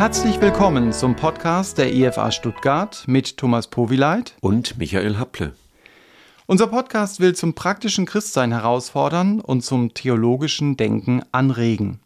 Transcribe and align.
Herzlich 0.00 0.40
willkommen 0.40 0.94
zum 0.94 1.14
Podcast 1.14 1.76
der 1.76 1.92
IFA 1.92 2.32
Stuttgart 2.32 3.04
mit 3.06 3.36
Thomas 3.36 3.66
Powileit 3.66 4.34
und 4.40 4.78
Michael 4.78 5.18
Happle. 5.18 5.52
Unser 6.46 6.68
Podcast 6.68 7.20
will 7.20 7.34
zum 7.34 7.52
praktischen 7.52 8.06
Christsein 8.06 8.50
herausfordern 8.50 9.42
und 9.42 9.60
zum 9.60 9.92
theologischen 9.92 10.78
Denken 10.78 11.22
anregen. 11.32 12.00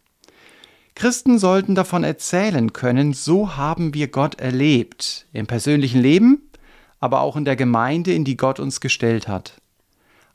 Christen 0.93 1.39
sollten 1.39 1.73
davon 1.73 2.03
erzählen 2.03 2.73
können, 2.73 3.13
so 3.13 3.55
haben 3.55 3.93
wir 3.93 4.09
Gott 4.09 4.41
erlebt, 4.41 5.27
im 5.31 5.47
persönlichen 5.47 6.01
Leben, 6.01 6.51
aber 6.99 7.21
auch 7.21 7.37
in 7.37 7.45
der 7.45 7.55
Gemeinde, 7.55 8.11
in 8.11 8.25
die 8.25 8.35
Gott 8.35 8.59
uns 8.59 8.81
gestellt 8.81 9.29
hat. 9.29 9.53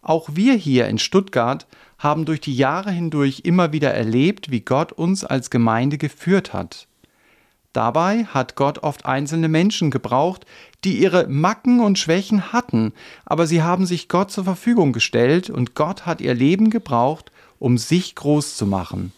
Auch 0.01 0.31
wir 0.33 0.55
hier 0.55 0.89
in 0.89 0.97
Stuttgart 0.97 1.67
haben 1.99 2.25
durch 2.25 2.41
die 2.41 2.57
Jahre 2.57 2.91
hindurch 2.91 3.43
immer 3.45 3.75
wieder 3.75 3.93
erlebt, 3.93 4.51
wie 4.51 4.63
Gott 4.63 4.93
uns 4.93 5.25
als 5.27 5.51
Gemeinde 5.51 5.99
geführt 5.99 6.55
hat. 6.55 6.87
Dabei 7.73 8.25
hat 8.25 8.57
Gott 8.57 8.79
oft 8.79 9.07
einzelne 9.07 9.49
Menschen 9.49 9.91
gebraucht, 9.93 10.45
die 10.83 10.99
ihre 10.99 11.29
Macken 11.29 11.81
und 11.81 11.99
Schwächen 11.99 12.53
hatten, 12.53 12.93
aber 13.25 13.47
sie 13.47 13.63
haben 13.63 13.87
sich 13.87 14.09
Gott 14.09 14.33
zur 14.33 14.45
Verfügung 14.45 14.93
gestellt 14.93 15.51
und 15.51 15.75
Gott 15.75 16.05
hat 16.05 16.21
ihr 16.21 16.35
Leben 16.35 16.71
gebraucht, 16.71 17.31
um 17.61 17.79
sich 17.79 18.17
groß 18.17 18.57
zu 18.57 18.67
machen. 18.67 19.13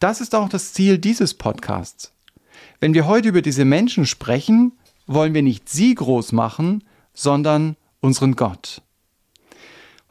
Das 0.00 0.20
ist 0.20 0.34
auch 0.34 0.48
das 0.48 0.72
Ziel 0.72 0.98
dieses 0.98 1.34
Podcasts. 1.34 2.12
Wenn 2.80 2.94
wir 2.94 3.06
heute 3.06 3.28
über 3.28 3.42
diese 3.42 3.64
Menschen 3.64 4.06
sprechen, 4.06 4.72
wollen 5.06 5.34
wir 5.34 5.42
nicht 5.42 5.68
sie 5.68 5.94
groß 5.94 6.32
machen, 6.32 6.84
sondern 7.14 7.76
unseren 8.00 8.34
Gott. 8.34 8.82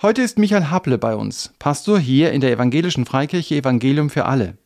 Heute 0.01 0.21
ist 0.21 0.37
Michael 0.37 0.69
Happle 0.69 0.97
bei 0.97 1.15
uns, 1.15 1.53
Pastor 1.59 1.99
hier 1.99 2.31
in 2.31 2.39
der 2.41 2.51
evangelischen 2.51 3.05
Freikirche 3.05 3.55
Evangelium 3.55 4.09
für 4.09 4.25
alle. 4.25 4.57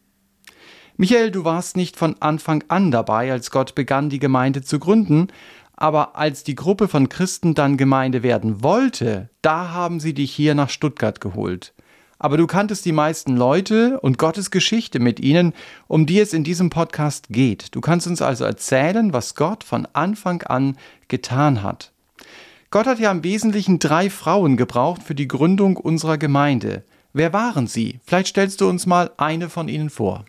Michael, 1.01 1.31
du 1.31 1.43
warst 1.43 1.77
nicht 1.77 1.97
von 1.97 2.15
Anfang 2.19 2.63
an 2.67 2.91
dabei, 2.91 3.31
als 3.31 3.49
Gott 3.49 3.73
begann, 3.73 4.11
die 4.11 4.19
Gemeinde 4.19 4.61
zu 4.61 4.77
gründen, 4.77 5.29
aber 5.75 6.15
als 6.15 6.43
die 6.43 6.53
Gruppe 6.53 6.87
von 6.87 7.09
Christen 7.09 7.55
dann 7.55 7.75
Gemeinde 7.75 8.21
werden 8.21 8.61
wollte, 8.61 9.27
da 9.41 9.69
haben 9.71 9.99
sie 9.99 10.13
dich 10.13 10.31
hier 10.31 10.53
nach 10.53 10.69
Stuttgart 10.69 11.19
geholt. 11.19 11.73
Aber 12.19 12.37
du 12.37 12.45
kanntest 12.45 12.85
die 12.85 12.91
meisten 12.91 13.35
Leute 13.35 13.99
und 14.01 14.19
Gottes 14.19 14.51
Geschichte 14.51 14.99
mit 14.99 15.19
ihnen, 15.19 15.53
um 15.87 16.05
die 16.05 16.19
es 16.19 16.33
in 16.33 16.43
diesem 16.43 16.69
Podcast 16.69 17.29
geht. 17.29 17.73
Du 17.73 17.81
kannst 17.81 18.05
uns 18.05 18.21
also 18.21 18.43
erzählen, 18.45 19.11
was 19.11 19.33
Gott 19.33 19.63
von 19.63 19.87
Anfang 19.93 20.43
an 20.43 20.77
getan 21.07 21.63
hat. 21.63 21.93
Gott 22.69 22.85
hat 22.85 22.99
ja 22.99 23.09
im 23.09 23.23
Wesentlichen 23.23 23.79
drei 23.79 24.11
Frauen 24.11 24.55
gebraucht 24.55 25.01
für 25.01 25.15
die 25.15 25.27
Gründung 25.27 25.77
unserer 25.77 26.19
Gemeinde. 26.19 26.83
Wer 27.11 27.33
waren 27.33 27.65
sie? 27.65 27.99
Vielleicht 28.05 28.27
stellst 28.27 28.61
du 28.61 28.69
uns 28.69 28.85
mal 28.85 29.09
eine 29.17 29.49
von 29.49 29.67
ihnen 29.67 29.89
vor. 29.89 30.25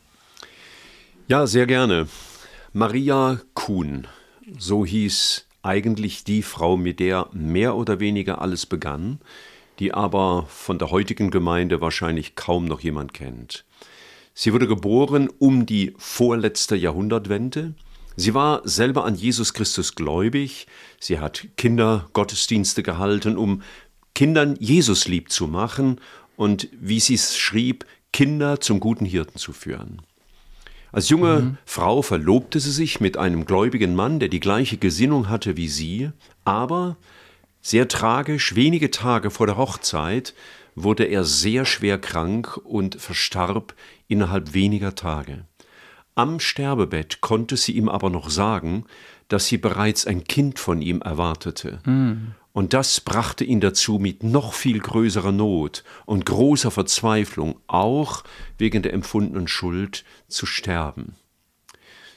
Ja, 1.29 1.47
sehr 1.47 1.67
gerne. 1.67 2.09
Maria 2.73 3.41
Kuhn, 3.55 4.07
so 4.59 4.85
hieß 4.85 5.47
eigentlich 5.63 6.25
die 6.25 6.43
Frau, 6.43 6.77
mit 6.77 7.01
der 7.01 7.29
mehr 7.33 7.77
oder 7.77 8.01
weniger 8.01 8.41
alles 8.41 8.67
begann, 8.67 9.21
die 9.79 9.95
aber 9.95 10.47
von 10.49 10.79
der 10.79 10.91
heutigen 10.91 11.31
Gemeinde 11.31 11.81
wahrscheinlich 11.81 12.35
kaum 12.35 12.65
noch 12.65 12.81
jemand 12.81 13.15
kennt. 13.15 13.65
Sie 14.35 14.53
wurde 14.53 14.67
geboren 14.67 15.29
um 15.39 15.67
die 15.67 15.95
vorletzte 15.99 16.77
Jahrhundertwende, 16.77 17.75
Sie 18.17 18.35
war 18.35 18.61
selber 18.65 19.05
an 19.05 19.15
Jesus 19.15 19.55
Christus 19.55 19.95
gläubig, 19.95 20.67
sie 21.01 21.19
hat 21.19 21.49
Kindergottesdienste 21.57 22.83
gehalten, 22.83 23.39
um 23.39 23.63
Kindern 24.15 24.57
Jesus 24.59 25.09
lieb 25.09 25.31
zu 25.31 25.47
machen 25.47 25.99
und, 26.37 26.69
wie 26.79 27.01
sie 27.01 27.15
es 27.15 27.39
schrieb, 27.39 27.87
Kinder 28.13 28.61
zum 28.61 28.81
guten 28.81 29.07
Hirten 29.07 29.39
zu 29.39 29.53
führen. 29.53 30.03
Als 30.93 31.09
junge 31.09 31.41
mhm. 31.41 31.59
Frau 31.65 32.03
verlobte 32.03 32.61
sie 32.61 32.71
sich 32.71 33.01
mit 33.01 33.17
einem 33.17 33.47
gläubigen 33.47 33.95
Mann, 33.95 34.21
der 34.21 34.29
die 34.29 34.41
gleiche 34.41 34.77
Gesinnung 34.77 35.29
hatte 35.29 35.57
wie 35.57 35.69
sie, 35.69 36.11
aber 36.45 36.97
sehr 37.63 37.89
tragisch, 37.89 38.55
wenige 38.55 38.91
Tage 38.91 39.31
vor 39.31 39.47
der 39.47 39.57
Hochzeit 39.57 40.35
wurde 40.75 41.05
er 41.05 41.25
sehr 41.25 41.65
schwer 41.65 41.99
krank 41.99 42.59
und 42.65 43.01
verstarb 43.01 43.75
innerhalb 44.09 44.53
weniger 44.53 44.95
Tage. 44.95 45.47
Am 46.15 46.41
Sterbebett 46.41 47.21
konnte 47.21 47.57
sie 47.57 47.73
ihm 47.73 47.89
aber 47.89 48.11
noch 48.11 48.29
sagen, 48.29 48.85
dass 49.29 49.47
sie 49.47 49.57
bereits 49.57 50.07
ein 50.07 50.25
Kind 50.25 50.59
von 50.59 50.83
ihm 50.83 51.01
erwartete. 51.01 51.81
Mm. 51.87 52.35
Und 52.53 52.75
das 52.75 53.01
brachte 53.01 53.45
ihn 53.45 53.61
dazu, 53.61 53.99
mit 53.99 54.23
noch 54.23 54.53
viel 54.53 54.79
größerer 54.79 55.33
Not 55.33 55.85
und 56.05 56.27
großer 56.27 56.71
Verzweiflung, 56.71 57.59
auch 57.67 58.25
wegen 58.59 58.83
der 58.83 58.93
empfundenen 58.93 59.49
Schuld, 59.49 60.05
zu 60.29 60.45
sterben. 60.45 61.17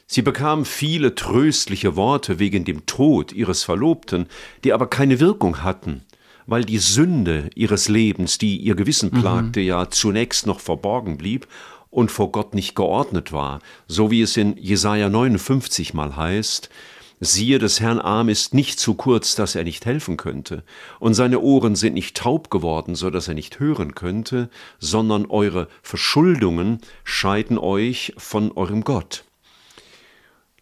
Sie 0.08 0.22
bekam 0.22 0.66
viele 0.66 1.16
tröstliche 1.16 1.96
Worte 1.96 2.38
wegen 2.38 2.64
dem 2.66 2.86
Tod 2.86 3.32
ihres 3.32 3.64
Verlobten, 3.64 4.28
die 4.64 4.74
aber 4.74 4.88
keine 4.88 5.20
Wirkung 5.20 5.64
hatten, 5.64 6.04
weil 6.46 6.64
die 6.64 6.78
Sünde 6.78 7.50
ihres 7.56 7.88
Lebens, 7.88 8.38
die 8.38 8.58
ihr 8.58 8.76
Gewissen 8.76 9.10
mhm. 9.12 9.22
plagte, 9.22 9.62
mhm. 9.62 9.66
ja 9.66 9.90
zunächst 9.90 10.46
noch 10.46 10.60
verborgen 10.60 11.18
blieb 11.18 11.48
und 11.90 12.12
vor 12.12 12.32
Gott 12.32 12.54
nicht 12.54 12.76
geordnet 12.76 13.32
war, 13.32 13.62
so 13.88 14.12
wie 14.12 14.22
es 14.22 14.38
in 14.38 14.58
Jesaja 14.58 15.10
59 15.10 15.94
mal 15.94 16.16
heißt, 16.16 16.70
Siehe, 17.26 17.60
des 17.60 17.80
Herrn 17.80 18.00
Arm 18.00 18.30
ist 18.30 18.54
nicht 18.54 18.80
zu 18.80 18.94
kurz, 18.94 19.36
dass 19.36 19.56
er 19.56 19.64
nicht 19.64 19.86
helfen 19.86 20.18
könnte, 20.18 20.64
und 21.00 21.14
seine 21.14 21.40
Ohren 21.40 21.76
sind 21.76 21.94
nicht 21.94 22.16
taub 22.16 22.50
geworden, 22.50 22.96
so 22.96 23.10
dass 23.10 23.28
er 23.28 23.34
nicht 23.34 23.60
hören 23.60 23.96
könnte, 23.96 24.50
sondern 24.80 25.26
eure 25.26 25.68
Verschuldungen 25.82 26.80
scheiden 27.04 27.58
euch 27.58 28.14
von 28.18 28.52
eurem 28.52 28.84
Gott. 28.84 29.26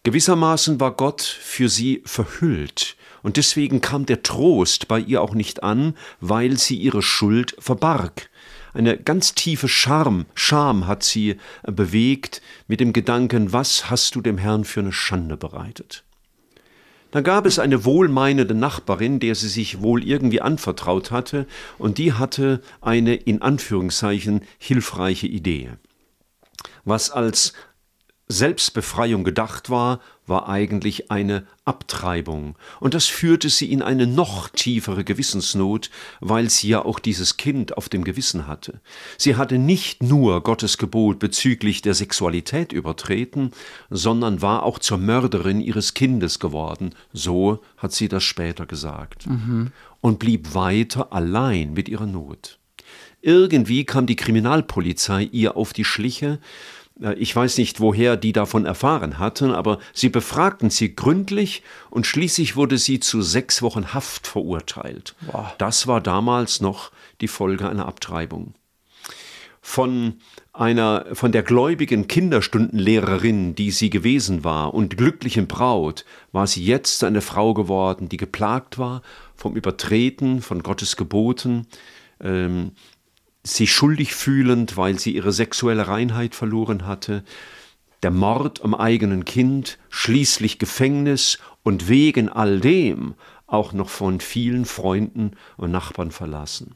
Gewissermaßen 0.02 0.80
war 0.80 0.92
Gott 0.92 1.22
für 1.22 1.68
sie 1.68 2.02
verhüllt, 2.04 2.96
und 3.22 3.38
deswegen 3.38 3.80
kam 3.80 4.04
der 4.04 4.22
Trost 4.22 4.86
bei 4.86 4.98
ihr 4.98 5.22
auch 5.22 5.34
nicht 5.34 5.62
an, 5.62 5.96
weil 6.20 6.58
sie 6.58 6.76
ihre 6.76 7.00
Schuld 7.00 7.56
verbarg. 7.58 8.28
Eine 8.74 8.98
ganz 8.98 9.34
tiefe 9.34 9.68
Scham, 9.68 10.26
Scham 10.34 10.86
hat 10.86 11.04
sie 11.04 11.36
bewegt 11.62 12.42
mit 12.66 12.80
dem 12.80 12.92
Gedanken, 12.92 13.52
was 13.52 13.88
hast 13.88 14.14
du 14.14 14.20
dem 14.20 14.36
Herrn 14.36 14.64
für 14.64 14.80
eine 14.80 14.92
Schande 14.92 15.36
bereitet? 15.36 16.04
Da 17.14 17.20
gab 17.20 17.46
es 17.46 17.60
eine 17.60 17.84
wohlmeinende 17.84 18.54
Nachbarin, 18.54 19.20
der 19.20 19.36
sie 19.36 19.48
sich 19.48 19.80
wohl 19.80 20.02
irgendwie 20.02 20.40
anvertraut 20.40 21.12
hatte, 21.12 21.46
und 21.78 21.98
die 21.98 22.12
hatte 22.12 22.60
eine 22.80 23.14
in 23.14 23.40
Anführungszeichen 23.40 24.40
hilfreiche 24.58 25.28
Idee. 25.28 25.70
Was 26.84 27.12
als 27.12 27.52
Selbstbefreiung 28.26 29.22
gedacht 29.22 29.70
war, 29.70 30.00
war 30.26 30.48
eigentlich 30.48 31.10
eine 31.10 31.46
Abtreibung, 31.64 32.56
und 32.80 32.94
das 32.94 33.06
führte 33.06 33.48
sie 33.48 33.70
in 33.70 33.82
eine 33.82 34.06
noch 34.06 34.48
tiefere 34.48 35.04
Gewissensnot, 35.04 35.90
weil 36.20 36.50
sie 36.50 36.68
ja 36.68 36.84
auch 36.84 36.98
dieses 36.98 37.36
Kind 37.36 37.76
auf 37.76 37.88
dem 37.88 38.04
Gewissen 38.04 38.46
hatte. 38.46 38.80
Sie 39.18 39.36
hatte 39.36 39.58
nicht 39.58 40.02
nur 40.02 40.42
Gottes 40.42 40.78
Gebot 40.78 41.18
bezüglich 41.18 41.82
der 41.82 41.94
Sexualität 41.94 42.72
übertreten, 42.72 43.52
sondern 43.90 44.42
war 44.42 44.62
auch 44.62 44.78
zur 44.78 44.98
Mörderin 44.98 45.60
ihres 45.60 45.94
Kindes 45.94 46.38
geworden, 46.38 46.94
so 47.12 47.62
hat 47.76 47.92
sie 47.92 48.08
das 48.08 48.24
später 48.24 48.66
gesagt, 48.66 49.26
mhm. 49.26 49.72
und 50.00 50.18
blieb 50.18 50.54
weiter 50.54 51.12
allein 51.12 51.72
mit 51.72 51.88
ihrer 51.88 52.06
Not. 52.06 52.58
Irgendwie 53.22 53.86
kam 53.86 54.06
die 54.06 54.16
Kriminalpolizei 54.16 55.22
ihr 55.32 55.56
auf 55.56 55.72
die 55.72 55.86
Schliche, 55.86 56.40
ich 57.16 57.34
weiß 57.34 57.58
nicht, 57.58 57.80
woher 57.80 58.16
die 58.16 58.32
davon 58.32 58.66
erfahren 58.66 59.18
hatten, 59.18 59.50
aber 59.50 59.78
sie 59.92 60.10
befragten 60.10 60.70
sie 60.70 60.94
gründlich 60.94 61.62
und 61.90 62.06
schließlich 62.06 62.54
wurde 62.54 62.78
sie 62.78 63.00
zu 63.00 63.20
sechs 63.20 63.62
Wochen 63.62 63.92
Haft 63.92 64.26
verurteilt. 64.26 65.16
Wow. 65.32 65.52
Das 65.58 65.86
war 65.86 66.00
damals 66.00 66.60
noch 66.60 66.92
die 67.20 67.28
Folge 67.28 67.68
einer 67.68 67.86
Abtreibung. 67.86 68.54
Von 69.60 70.18
einer, 70.52 71.06
von 71.14 71.32
der 71.32 71.42
gläubigen 71.42 72.06
Kinderstundenlehrerin, 72.06 73.56
die 73.56 73.72
sie 73.72 73.90
gewesen 73.90 74.44
war, 74.44 74.72
und 74.72 74.96
glücklichen 74.96 75.48
Braut, 75.48 76.04
war 76.32 76.46
sie 76.46 76.64
jetzt 76.64 77.02
eine 77.02 77.22
Frau 77.22 77.54
geworden, 77.54 78.08
die 78.08 78.18
geplagt 78.18 78.78
war 78.78 79.02
vom 79.34 79.56
Übertreten 79.56 80.42
von 80.42 80.62
Gottes 80.62 80.96
Geboten, 80.96 81.66
ähm, 82.20 82.72
sich 83.44 83.72
schuldig 83.72 84.14
fühlend, 84.14 84.76
weil 84.76 84.98
sie 84.98 85.14
ihre 85.14 85.32
sexuelle 85.32 85.86
Reinheit 85.86 86.34
verloren 86.34 86.86
hatte, 86.86 87.22
der 88.02 88.10
Mord 88.10 88.62
am 88.64 88.74
eigenen 88.74 89.24
Kind, 89.24 89.78
schließlich 89.90 90.58
Gefängnis 90.58 91.38
und 91.62 91.88
wegen 91.88 92.28
all 92.28 92.60
dem 92.60 93.14
auch 93.46 93.72
noch 93.72 93.90
von 93.90 94.20
vielen 94.20 94.64
Freunden 94.64 95.32
und 95.56 95.70
Nachbarn 95.70 96.10
verlassen. 96.10 96.74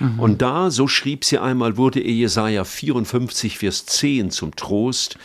Mhm. 0.00 0.18
Und 0.18 0.42
da, 0.42 0.70
so 0.70 0.88
schrieb 0.88 1.24
sie 1.24 1.38
einmal, 1.38 1.76
wurde 1.76 2.00
ihr 2.00 2.14
Jesaja 2.14 2.64
54, 2.64 3.58
Vers 3.58 3.86
10 3.86 4.30
zum 4.30 4.56
Trost, 4.56 5.18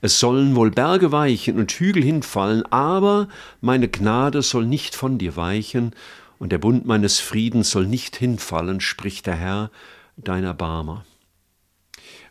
es 0.00 0.20
sollen 0.20 0.54
wohl 0.54 0.70
Berge 0.70 1.10
weichen 1.10 1.58
und 1.58 1.72
Hügel 1.72 2.04
hinfallen, 2.04 2.64
aber 2.70 3.28
meine 3.60 3.88
Gnade 3.88 4.42
soll 4.42 4.64
nicht 4.64 4.94
von 4.94 5.18
dir 5.18 5.36
weichen, 5.36 5.92
und 6.38 6.52
der 6.52 6.58
Bund 6.58 6.86
meines 6.86 7.18
Friedens 7.18 7.70
soll 7.70 7.86
nicht 7.86 8.14
hinfallen, 8.14 8.80
spricht 8.80 9.26
der 9.26 9.34
Herr, 9.34 9.70
dein 10.18 10.44
Erbarmer. 10.44 11.04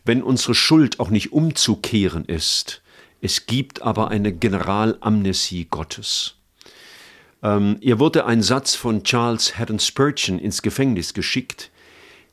Wenn 0.06 0.22
unsere 0.24 0.56
Schuld 0.56 1.00
auch 1.00 1.10
nicht 1.10 1.34
umzukehren 1.34 2.26
ist, 2.26 2.82
Es 3.20 3.48
gibt 3.48 3.82
aber 3.82 4.10
eine 4.10 4.32
Generalamnesie 4.32 5.66
Gottes. 5.66 6.36
Ähm, 7.42 7.78
ihr 7.82 8.00
wurde 8.00 8.26
ein 8.26 8.42
Satz 8.42 8.76
von 8.76 9.04
Charles 9.04 9.58
Haddon 9.58 9.80
Spurgeon 9.80 10.40
ins 10.40 10.62
Gefängnis 10.62 11.14
geschickt. 11.14 11.72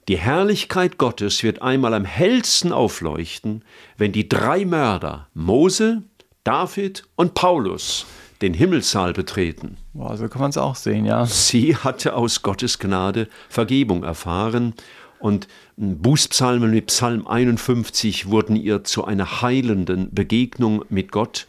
Die 0.08 0.18
Herrlichkeit 0.18 0.98
Gottes 0.98 1.42
wird 1.42 1.62
einmal 1.62 1.94
am 1.94 2.04
hellsten 2.04 2.72
aufleuchten, 2.72 3.64
wenn 3.96 4.12
die 4.12 4.28
drei 4.28 4.66
Mörder 4.66 5.28
Mose, 5.32 6.02
David 6.44 7.04
und 7.16 7.32
Paulus 7.32 8.04
den 8.42 8.52
Himmelssaal 8.52 9.14
betreten. 9.14 9.78
Boah, 9.94 10.18
so 10.18 10.28
kann 10.28 10.42
man 10.42 10.50
es 10.50 10.58
auch 10.58 10.76
sehen, 10.76 11.06
ja. 11.06 11.24
Sie 11.24 11.74
hatte 11.76 12.14
aus 12.14 12.42
Gottes 12.42 12.78
Gnade 12.78 13.28
Vergebung 13.48 14.04
erfahren 14.04 14.74
und 15.18 15.48
Bußpsalmen 15.76 16.70
mit 16.70 16.86
Psalm 16.86 17.26
51 17.26 18.30
wurden 18.30 18.56
ihr 18.56 18.84
zu 18.84 19.04
einer 19.04 19.42
heilenden 19.42 20.12
Begegnung 20.12 20.84
mit 20.88 21.12
Gott. 21.12 21.46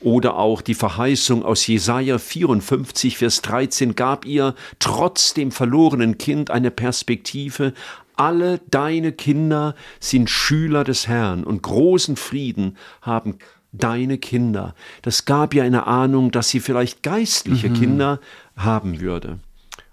Oder 0.00 0.36
auch 0.36 0.62
die 0.62 0.74
Verheißung 0.74 1.44
aus 1.44 1.66
Jesaja 1.66 2.18
54, 2.18 3.18
Vers 3.18 3.42
13 3.42 3.96
gab 3.96 4.24
ihr 4.24 4.54
trotz 4.78 5.34
dem 5.34 5.50
verlorenen 5.50 6.18
Kind 6.18 6.50
eine 6.50 6.70
Perspektive. 6.70 7.72
Alle 8.14 8.60
deine 8.70 9.10
Kinder 9.10 9.74
sind 9.98 10.30
Schüler 10.30 10.84
des 10.84 11.08
Herrn 11.08 11.42
und 11.42 11.62
großen 11.62 12.16
Frieden 12.16 12.76
haben 13.02 13.38
deine 13.72 14.18
Kinder. 14.18 14.74
Das 15.02 15.24
gab 15.24 15.52
ihr 15.54 15.64
eine 15.64 15.86
Ahnung, 15.86 16.30
dass 16.30 16.48
sie 16.48 16.60
vielleicht 16.60 17.02
geistliche 17.02 17.68
mhm. 17.68 17.74
Kinder 17.74 18.20
haben 18.56 19.00
würde. 19.00 19.40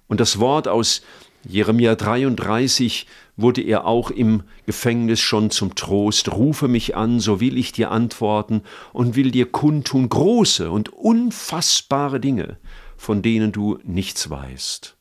Und 0.07 0.19
das 0.19 0.39
Wort 0.39 0.67
aus 0.67 1.01
Jeremia 1.47 1.95
33 1.95 3.07
wurde 3.37 3.61
er 3.61 3.85
auch 3.85 4.09
im 4.09 4.43
Gefängnis 4.65 5.19
schon 5.19 5.51
zum 5.51 5.75
Trost. 5.75 6.31
Rufe 6.31 6.67
mich 6.67 6.95
an, 6.95 7.19
so 7.19 7.39
will 7.39 7.57
ich 7.57 7.71
dir 7.71 7.91
antworten 7.91 8.61
und 8.93 9.15
will 9.15 9.31
dir 9.31 9.51
kundtun 9.51 10.09
große 10.09 10.71
und 10.71 10.89
unfassbare 10.89 12.19
Dinge, 12.19 12.57
von 12.97 13.21
denen 13.21 13.51
du 13.51 13.79
nichts 13.83 14.29
weißt. 14.29 14.95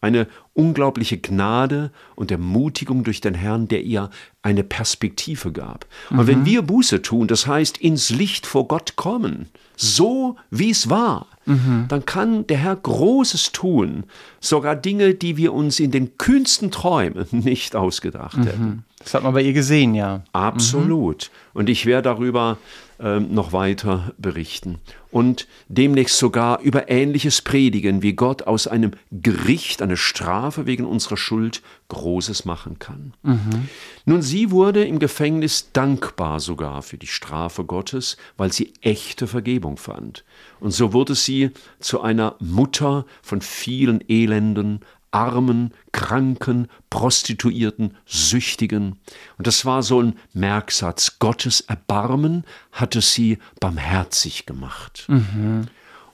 Eine 0.00 0.28
unglaubliche 0.56 1.18
Gnade 1.18 1.90
und 2.14 2.30
Ermutigung 2.30 3.04
durch 3.04 3.20
den 3.20 3.34
Herrn, 3.34 3.68
der 3.68 3.82
ihr 3.84 4.10
eine 4.42 4.64
Perspektive 4.64 5.52
gab. 5.52 5.86
Und 6.10 6.18
mhm. 6.18 6.26
wenn 6.26 6.46
wir 6.46 6.62
Buße 6.62 7.02
tun, 7.02 7.28
das 7.28 7.46
heißt 7.46 7.78
ins 7.78 8.10
Licht 8.10 8.46
vor 8.46 8.66
Gott 8.66 8.96
kommen, 8.96 9.48
so 9.76 10.36
wie 10.50 10.70
es 10.70 10.88
war, 10.88 11.26
mhm. 11.44 11.84
dann 11.88 12.06
kann 12.06 12.46
der 12.46 12.56
Herr 12.58 12.76
Großes 12.76 13.52
tun, 13.52 14.04
sogar 14.40 14.74
Dinge, 14.76 15.14
die 15.14 15.36
wir 15.36 15.52
uns 15.52 15.78
in 15.78 15.90
den 15.90 16.16
kühnsten 16.16 16.70
Träumen 16.70 17.26
nicht 17.30 17.76
ausgedacht 17.76 18.38
mhm. 18.38 18.44
hätten. 18.44 18.84
Das 18.98 19.12
hat 19.14 19.22
man 19.22 19.34
bei 19.34 19.42
ihr 19.42 19.52
gesehen, 19.52 19.94
ja. 19.94 20.22
Absolut. 20.32 21.30
Und 21.52 21.68
ich 21.68 21.84
werde 21.84 22.08
darüber 22.08 22.56
ähm, 22.98 23.32
noch 23.32 23.52
weiter 23.52 24.14
berichten. 24.18 24.78
Und 25.10 25.46
demnächst 25.68 26.18
sogar 26.18 26.60
über 26.60 26.90
Ähnliches 26.90 27.40
predigen, 27.40 28.02
wie 28.02 28.12
Gott 28.12 28.42
aus 28.42 28.66
einem 28.66 28.92
Gericht, 29.10 29.80
eine 29.80 29.96
Strafe 29.96 30.66
wegen 30.66 30.84
unserer 30.84 31.16
Schuld, 31.16 31.62
Großes 31.88 32.44
machen 32.44 32.78
kann. 32.78 33.14
Mhm. 33.22 33.68
Nun, 34.04 34.20
sie 34.20 34.50
wurde 34.50 34.84
im 34.84 34.98
Gefängnis 34.98 35.70
dankbar 35.72 36.40
sogar 36.40 36.82
für 36.82 36.98
die 36.98 37.06
Strafe 37.06 37.64
Gottes, 37.64 38.16
weil 38.36 38.52
sie 38.52 38.72
echte 38.80 39.26
Vergebung 39.26 39.76
fand. 39.76 40.24
Und 40.58 40.72
so 40.72 40.92
wurde 40.92 41.14
sie 41.14 41.50
zu 41.78 42.00
einer 42.00 42.34
Mutter 42.40 43.06
von 43.22 43.40
vielen 43.40 44.02
Elenden, 44.08 44.80
Armen, 45.16 45.72
Kranken, 45.92 46.68
Prostituierten, 46.90 47.96
Süchtigen. 48.04 48.98
Und 49.38 49.46
das 49.46 49.64
war 49.64 49.82
so 49.82 50.02
ein 50.02 50.18
Merksatz. 50.34 51.18
Gottes 51.18 51.62
Erbarmen 51.62 52.44
hatte 52.70 53.00
sie 53.00 53.38
barmherzig 53.58 54.44
gemacht. 54.44 55.06
Mhm. 55.08 55.68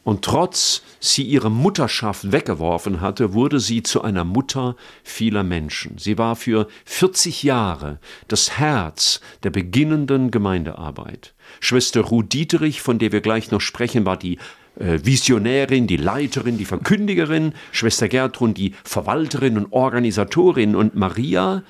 Und 0.04 0.25
trotz 0.25 0.82
sie 1.00 1.22
ihre 1.25 1.50
Mutterschaft 1.50 2.31
weggeworfen 2.31 3.00
hatte, 3.00 3.34
wurde 3.34 3.58
sie 3.58 3.82
zu 3.82 4.02
einer 4.02 4.25
Mutter 4.25 4.76
vieler 5.02 5.43
Menschen. 5.43 5.98
Sie 5.98 6.16
war 6.16 6.37
für 6.37 6.69
40 6.84 7.43
Jahre 7.43 7.98
das 8.28 8.56
Herz 8.58 9.20
der 9.43 9.50
beginnenden 9.50 10.31
Gemeindearbeit. 10.31 11.34
Schwester 11.58 12.02
Ruth 12.02 12.32
Dieterich, 12.32 12.82
von 12.82 13.00
der 13.00 13.10
wir 13.10 13.20
gleich 13.20 13.50
noch 13.50 13.60
sprechen, 13.60 14.06
war 14.06 14.16
die 14.16 14.38
Visionärin, 14.76 15.86
die 15.86 15.96
Leiterin, 15.96 16.58
die 16.58 16.64
Verkündigerin, 16.64 17.52
Schwester 17.72 18.08
Gertrud, 18.08 18.56
die 18.56 18.74
Verwalterin 18.84 19.56
und 19.56 19.72
Organisatorin 19.72 20.74
und 20.74 20.94
Maria, 20.94 21.62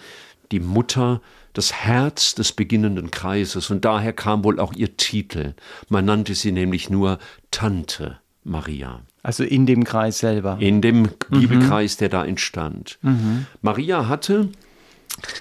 die 0.52 0.60
Mutter, 0.60 1.20
das 1.52 1.72
Herz 1.72 2.34
des 2.34 2.52
beginnenden 2.52 3.10
Kreises. 3.10 3.70
Und 3.70 3.84
daher 3.84 4.12
kam 4.12 4.44
wohl 4.44 4.58
auch 4.60 4.72
ihr 4.72 4.96
Titel. 4.96 5.54
Man 5.88 6.04
nannte 6.04 6.34
sie 6.34 6.52
nämlich 6.52 6.90
nur 6.90 7.18
Tante 7.50 8.18
Maria. 8.44 9.02
Also 9.22 9.44
in 9.44 9.66
dem 9.66 9.84
Kreis 9.84 10.18
selber. 10.18 10.56
In 10.60 10.80
dem 10.80 11.08
Bibelkreis, 11.30 11.96
mhm. 11.96 11.98
der 11.98 12.08
da 12.08 12.24
entstand. 12.24 12.98
Mhm. 13.02 13.46
Maria 13.60 14.08
hatte 14.08 14.48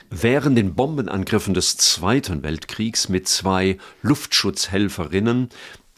während 0.10 0.58
den 0.58 0.76
Bombenangriffen 0.76 1.54
des 1.54 1.78
Zweiten 1.78 2.44
Weltkriegs 2.44 3.10
mit 3.10 3.28
zwei 3.28 3.78
Luftschutzhelferinnen 4.02 5.50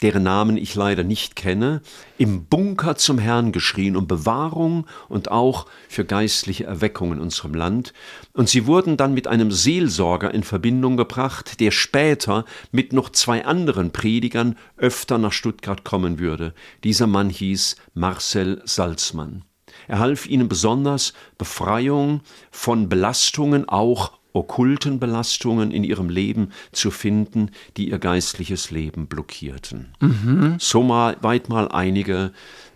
deren 0.02 0.22
Namen 0.22 0.56
ich 0.56 0.74
leider 0.74 1.04
nicht 1.04 1.36
kenne, 1.36 1.80
im 2.18 2.46
Bunker 2.46 2.96
zum 2.96 3.18
Herrn 3.18 3.52
geschrien 3.52 3.96
um 3.96 4.06
Bewahrung 4.06 4.86
und 5.08 5.30
auch 5.30 5.66
für 5.88 6.04
geistliche 6.04 6.64
Erweckung 6.64 7.12
in 7.12 7.20
unserem 7.20 7.54
Land. 7.54 7.92
Und 8.32 8.48
sie 8.48 8.66
wurden 8.66 8.96
dann 8.96 9.14
mit 9.14 9.26
einem 9.26 9.50
Seelsorger 9.50 10.32
in 10.32 10.42
Verbindung 10.42 10.96
gebracht, 10.96 11.60
der 11.60 11.70
später 11.70 12.44
mit 12.72 12.92
noch 12.92 13.10
zwei 13.10 13.44
anderen 13.44 13.92
Predigern 13.92 14.56
öfter 14.76 15.18
nach 15.18 15.32
Stuttgart 15.32 15.84
kommen 15.84 16.18
würde. 16.18 16.54
Dieser 16.82 17.06
Mann 17.06 17.30
hieß 17.30 17.76
Marcel 17.94 18.62
Salzmann. 18.64 19.44
Er 19.88 19.98
half 19.98 20.26
ihnen 20.26 20.48
besonders 20.48 21.12
Befreiung 21.38 22.20
von 22.50 22.88
Belastungen 22.88 23.68
auch 23.68 24.12
okkulten 24.34 25.00
Belastungen 25.00 25.70
in 25.70 25.84
ihrem 25.84 26.10
Leben 26.10 26.50
zu 26.72 26.90
finden, 26.90 27.50
die 27.78 27.88
ihr 27.88 27.98
geistliches 27.98 28.70
Leben 28.70 29.06
blockierten. 29.06 29.94
Mhm. 30.00 30.56
So 30.58 30.82
mal, 30.82 31.16
weit 31.22 31.48
mal 31.48 31.68
einige 31.68 32.32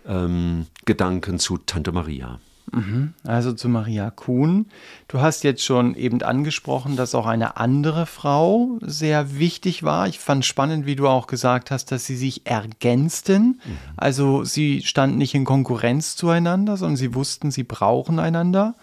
ähm, 0.07 0.67
Gedanken 0.87 1.39
zu 1.39 1.59
Tante 1.59 1.93
Maria. 1.93 2.39
Mhm. 2.73 3.15
Also 3.25 3.53
zu 3.53 3.69
Maria 3.69 4.11
Kuhn. 4.11 4.67
Du 5.09 5.21
hast 5.21 5.45
jetzt 5.45 5.65
schon 5.65 5.95
eben 5.95 6.23
angesprochen, 6.23 6.97
dass 6.97 7.15
auch 7.15 7.27
eine 7.27 7.57
andere 7.57 8.07
Frau 8.07 8.79
sehr 8.83 9.39
wichtig 9.39 9.83
war. 9.83 10.07
Ich 10.07 10.19
fand 10.19 10.45
spannend, 10.45 10.87
wie 10.87 10.97
du 10.97 11.09
auch 11.09 11.27
gesagt 11.27 11.71
hast, 11.71 11.91
dass 11.93 12.07
sie 12.07 12.17
sich 12.17 12.47
ergänzten. 12.47 13.61
Mhm. 13.65 13.79
Also 13.97 14.45
sie 14.45 14.83
standen 14.83 15.19
nicht 15.19 15.35
in 15.35 15.45
Konkurrenz 15.45 16.17
zueinander, 16.17 16.77
sondern 16.77 16.97
sie 16.97 17.15
wussten, 17.15 17.51
sie 17.51 17.65
brauchen 17.65 18.19
einander. 18.19 18.75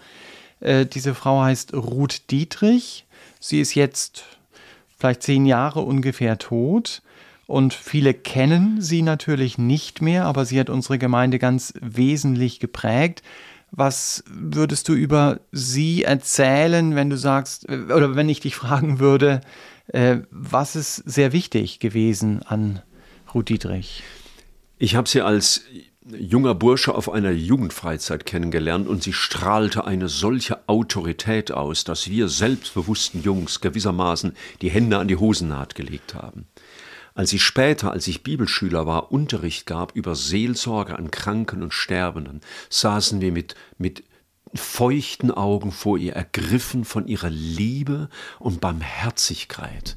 Äh, 0.60 0.86
diese 0.86 1.14
Frau 1.14 1.42
heißt 1.42 1.74
Ruth 1.74 2.30
Dietrich. 2.30 3.06
Sie 3.40 3.60
ist 3.60 3.74
jetzt 3.74 4.24
vielleicht 4.98 5.22
zehn 5.22 5.46
Jahre 5.46 5.80
ungefähr 5.80 6.38
tot. 6.38 7.02
Und 7.46 7.74
viele 7.74 8.12
kennen 8.12 8.80
sie 8.80 9.02
natürlich 9.02 9.56
nicht 9.56 10.02
mehr, 10.02 10.24
aber 10.24 10.44
sie 10.44 10.58
hat 10.58 10.68
unsere 10.68 10.98
Gemeinde 10.98 11.38
ganz 11.38 11.72
wesentlich 11.80 12.58
geprägt. 12.58 13.22
Was 13.70 14.24
würdest 14.26 14.88
du 14.88 14.94
über 14.94 15.40
sie 15.52 16.02
erzählen, 16.02 16.96
wenn 16.96 17.10
du 17.10 17.16
sagst, 17.16 17.68
äh, 17.68 17.92
oder 17.92 18.16
wenn 18.16 18.28
ich 18.28 18.40
dich 18.40 18.56
fragen 18.56 18.98
würde, 18.98 19.40
äh, 19.88 20.18
was 20.30 20.74
ist 20.74 20.96
sehr 20.96 21.32
wichtig 21.32 21.78
gewesen 21.78 22.42
an 22.42 22.82
Ruth 23.32 23.48
Dietrich? 23.48 24.02
Ich 24.78 24.96
habe 24.96 25.08
sie 25.08 25.22
als 25.22 25.62
junger 26.12 26.54
Bursche 26.54 26.94
auf 26.94 27.10
einer 27.10 27.32
Jugendfreizeit 27.32 28.26
kennengelernt 28.26 28.86
und 28.86 29.02
sie 29.02 29.12
strahlte 29.12 29.84
eine 29.84 30.08
solche 30.08 30.68
Autorität 30.68 31.50
aus, 31.52 31.84
dass 31.84 32.08
wir 32.08 32.28
selbstbewussten 32.28 33.22
Jungs 33.22 33.60
gewissermaßen 33.60 34.36
die 34.62 34.70
Hände 34.70 34.98
an 34.98 35.08
die 35.08 35.16
Hosennaht 35.16 35.74
gelegt 35.74 36.14
haben. 36.14 36.46
Als 37.14 37.30
sie 37.30 37.38
später, 37.38 37.92
als 37.92 38.06
ich 38.06 38.22
Bibelschüler 38.22 38.86
war, 38.86 39.10
Unterricht 39.10 39.66
gab 39.66 39.96
über 39.96 40.14
Seelsorge 40.14 40.96
an 40.96 41.10
Kranken 41.10 41.62
und 41.62 41.72
Sterbenden, 41.72 42.42
saßen 42.68 43.20
wir 43.20 43.32
mit, 43.32 43.54
mit 43.78 44.04
feuchten 44.54 45.30
Augen 45.30 45.72
vor 45.72 45.98
ihr, 45.98 46.12
ergriffen 46.12 46.84
von 46.84 47.08
ihrer 47.08 47.30
Liebe 47.30 48.10
und 48.38 48.60
Barmherzigkeit. 48.60 49.96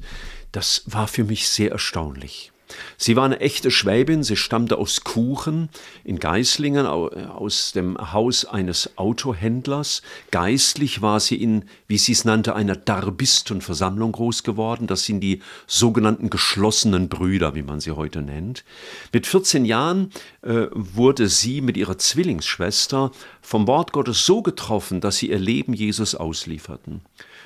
Das 0.50 0.82
war 0.86 1.08
für 1.08 1.24
mich 1.24 1.48
sehr 1.48 1.70
erstaunlich. 1.70 2.52
Sie 2.96 3.16
war 3.16 3.24
eine 3.24 3.40
echte 3.40 3.70
Schwäbin, 3.70 4.22
sie 4.22 4.36
stammte 4.36 4.78
aus 4.78 5.02
Kuchen 5.02 5.68
in 6.04 6.18
Geislingen, 6.18 6.86
aus 6.86 7.72
dem 7.72 8.12
Haus 8.12 8.44
eines 8.44 8.96
Autohändlers. 8.96 10.02
Geistlich 10.30 11.02
war 11.02 11.20
sie 11.20 11.36
in, 11.36 11.64
wie 11.86 11.98
sie 11.98 12.12
es 12.12 12.24
nannte, 12.24 12.54
einer 12.54 12.76
Darbistenversammlung 12.76 14.12
groß 14.12 14.42
geworden. 14.42 14.86
Das 14.86 15.04
sind 15.04 15.20
die 15.20 15.42
sogenannten 15.66 16.30
geschlossenen 16.30 17.08
Brüder, 17.08 17.54
wie 17.54 17.62
man 17.62 17.80
sie 17.80 17.92
heute 17.92 18.22
nennt. 18.22 18.64
Mit 19.12 19.26
14 19.26 19.64
Jahren 19.64 20.12
äh, 20.42 20.66
wurde 20.72 21.28
sie 21.28 21.60
mit 21.60 21.76
ihrer 21.76 21.98
Zwillingsschwester 21.98 23.10
vom 23.42 23.66
Wort 23.66 23.92
Gottes 23.92 24.24
so 24.24 24.42
getroffen, 24.42 25.00
dass 25.00 25.18
sie 25.18 25.30
ihr 25.30 25.38
Leben 25.38 25.74
Jesus 25.74 26.14
auslieferten. 26.14 27.02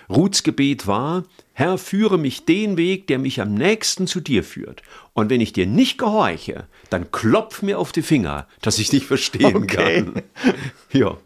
Ruths 0.08 0.42
Gebet 0.42 0.87
war, 0.87 1.25
Herr, 1.52 1.78
führe 1.78 2.18
mich 2.18 2.44
den 2.44 2.76
Weg, 2.76 3.06
der 3.06 3.18
mich 3.18 3.40
am 3.40 3.54
nächsten 3.54 4.06
zu 4.06 4.20
dir 4.20 4.42
führt. 4.42 4.82
Und 5.12 5.30
wenn 5.30 5.40
ich 5.40 5.52
dir 5.52 5.66
nicht 5.66 5.99
gehorche, 5.99 6.66
dann 6.90 7.11
klopf 7.12 7.62
mir 7.62 7.78
auf 7.78 7.92
die 7.92 8.02
Finger, 8.02 8.49
dass 8.61 8.78
ich 8.78 8.88
dich 8.88 9.06
verstehen 9.06 9.56
okay. 9.56 10.04
kann. 10.04 10.23
ja. 10.92 11.16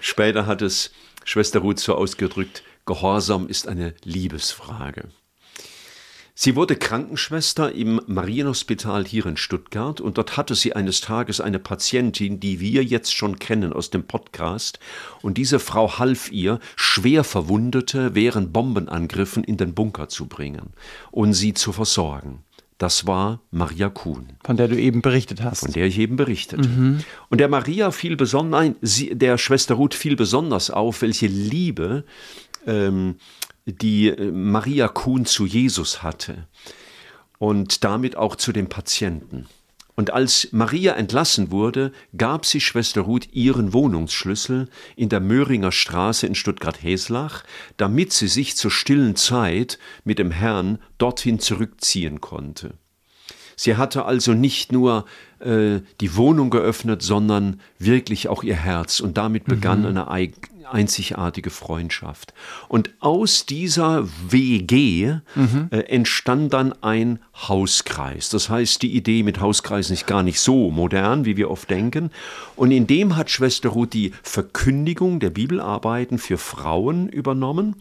Später 0.00 0.46
hat 0.46 0.62
es 0.62 0.92
Schwester 1.24 1.60
Ruth 1.60 1.80
so 1.80 1.94
ausgedrückt, 1.94 2.62
Gehorsam 2.86 3.48
ist 3.48 3.68
eine 3.68 3.92
Liebesfrage. 4.02 5.10
Sie 6.40 6.54
wurde 6.54 6.76
Krankenschwester 6.76 7.72
im 7.72 8.00
Marienhospital 8.06 9.04
hier 9.04 9.26
in 9.26 9.36
Stuttgart 9.36 10.00
und 10.00 10.18
dort 10.18 10.36
hatte 10.36 10.54
sie 10.54 10.72
eines 10.72 11.00
Tages 11.00 11.40
eine 11.40 11.58
Patientin, 11.58 12.38
die 12.38 12.60
wir 12.60 12.84
jetzt 12.84 13.12
schon 13.12 13.40
kennen 13.40 13.72
aus 13.72 13.90
dem 13.90 14.04
Podcast. 14.04 14.78
Und 15.20 15.36
diese 15.36 15.58
Frau 15.58 15.98
half 15.98 16.30
ihr, 16.30 16.60
schwer 16.76 17.24
Verwundete 17.24 18.14
während 18.14 18.52
Bombenangriffen 18.52 19.42
in 19.42 19.56
den 19.56 19.74
Bunker 19.74 20.08
zu 20.08 20.26
bringen 20.26 20.74
und 21.10 21.32
sie 21.32 21.54
zu 21.54 21.72
versorgen. 21.72 22.44
Das 22.78 23.08
war 23.08 23.40
Maria 23.50 23.88
Kuhn. 23.88 24.28
Von 24.44 24.56
der 24.56 24.68
du 24.68 24.78
eben 24.78 25.02
berichtet 25.02 25.42
hast. 25.42 25.62
Von 25.62 25.72
der 25.72 25.86
ich 25.86 25.98
eben 25.98 26.14
berichtete. 26.14 26.68
Mhm. 26.68 27.00
Und 27.30 27.38
der 27.38 27.48
Maria 27.48 27.90
fiel 27.90 28.14
besonders, 28.14 28.60
nein, 28.60 28.76
sie, 28.80 29.12
der 29.12 29.38
Schwester 29.38 29.74
Ruth 29.74 29.94
fiel 29.94 30.14
besonders 30.14 30.70
auf, 30.70 31.02
welche 31.02 31.26
Liebe 31.26 32.04
ähm, 32.64 33.16
die 33.72 34.08
äh, 34.08 34.30
Maria 34.30 34.88
Kuhn 34.88 35.26
zu 35.26 35.46
Jesus 35.46 36.02
hatte 36.02 36.46
und 37.38 37.84
damit 37.84 38.16
auch 38.16 38.36
zu 38.36 38.52
den 38.52 38.68
Patienten. 38.68 39.46
Und 39.94 40.12
als 40.12 40.48
Maria 40.52 40.92
entlassen 40.92 41.50
wurde, 41.50 41.90
gab 42.16 42.46
sie 42.46 42.60
Schwester 42.60 43.00
Ruth 43.00 43.32
ihren 43.32 43.72
Wohnungsschlüssel 43.72 44.68
in 44.94 45.08
der 45.08 45.18
Möhringer 45.18 45.72
Straße 45.72 46.24
in 46.24 46.36
Stuttgart-Heslach, 46.36 47.42
damit 47.78 48.12
sie 48.12 48.28
sich 48.28 48.56
zur 48.56 48.70
stillen 48.70 49.16
Zeit 49.16 49.78
mit 50.04 50.20
dem 50.20 50.30
Herrn 50.30 50.78
dorthin 50.98 51.40
zurückziehen 51.40 52.20
konnte. 52.20 52.74
Sie 53.56 53.76
hatte 53.76 54.04
also 54.04 54.34
nicht 54.34 54.70
nur 54.70 55.04
äh, 55.40 55.80
die 56.00 56.14
Wohnung 56.14 56.50
geöffnet, 56.50 57.02
sondern 57.02 57.60
wirklich 57.80 58.28
auch 58.28 58.44
ihr 58.44 58.54
Herz. 58.54 59.00
Und 59.00 59.18
damit 59.18 59.46
begann 59.46 59.80
mhm. 59.80 59.86
eine 59.86 60.08
einzigartige 60.72 61.50
Freundschaft. 61.50 62.34
Und 62.68 62.90
aus 63.00 63.46
dieser 63.46 64.08
WG 64.28 65.18
mhm. 65.34 65.68
äh, 65.70 65.80
entstand 65.80 66.52
dann 66.52 66.72
ein 66.82 67.18
Hauskreis. 67.34 68.28
Das 68.28 68.48
heißt, 68.48 68.82
die 68.82 68.94
Idee 68.94 69.22
mit 69.22 69.40
Hauskreisen 69.40 69.94
ist 69.94 70.06
gar 70.06 70.22
nicht 70.22 70.40
so 70.40 70.70
modern, 70.70 71.24
wie 71.24 71.36
wir 71.36 71.50
oft 71.50 71.70
denken. 71.70 72.10
Und 72.56 72.70
in 72.70 72.86
dem 72.86 73.16
hat 73.16 73.30
Schwester 73.30 73.70
Ruth 73.70 73.92
die 73.92 74.12
Verkündigung 74.22 75.20
der 75.20 75.30
Bibelarbeiten 75.30 76.18
für 76.18 76.38
Frauen 76.38 77.08
übernommen. 77.08 77.76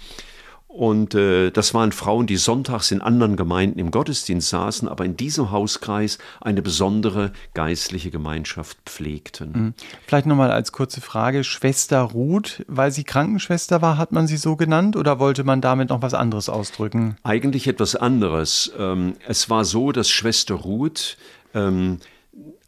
Und 0.78 1.16
äh, 1.16 1.50
das 1.50 1.74
waren 1.74 1.92
Frauen, 1.92 2.28
die 2.28 2.38
sonntags 2.38 2.92
in 2.92 3.02
anderen 3.02 3.36
Gemeinden 3.36 3.80
im 3.80 3.90
Gottesdienst 3.90 4.50
saßen, 4.50 4.88
aber 4.88 5.06
in 5.06 5.18
diesem 5.18 5.50
Hauskreis 5.50 6.20
eine 6.40 6.62
besondere 6.62 7.32
geistliche 7.56 8.12
Gemeinschaft 8.12 8.78
pflegten. 8.86 9.52
Mhm. 9.52 9.74
Vielleicht 10.06 10.28
nochmal 10.28 10.52
als 10.52 10.72
kurze 10.72 11.02
Frage, 11.02 11.44
Schwester 11.44 12.02
Ruth, 12.02 12.64
weil 12.68 12.92
sie 12.92 13.04
Krankenschwester 13.04 13.82
war, 13.82 13.98
hat 13.98 14.12
man 14.12 14.28
sie 14.28 14.38
so 14.38 14.56
genannt 14.56 14.96
oder 14.96 15.18
wollte 15.18 15.44
man 15.44 15.62
damit 15.62 15.90
noch 15.90 16.04
was 16.04 16.14
anderes 16.14 16.48
ausdrücken? 16.48 17.18
Eigentlich 17.24 17.66
etwas 17.66 17.96
anderes. 17.96 18.72
Ähm, 18.78 19.16
es 19.28 19.50
war 19.50 19.66
so, 19.66 19.92
dass 19.92 20.12
Schwester 20.12 20.54
Ruth 20.54 21.18
ähm, 21.56 21.98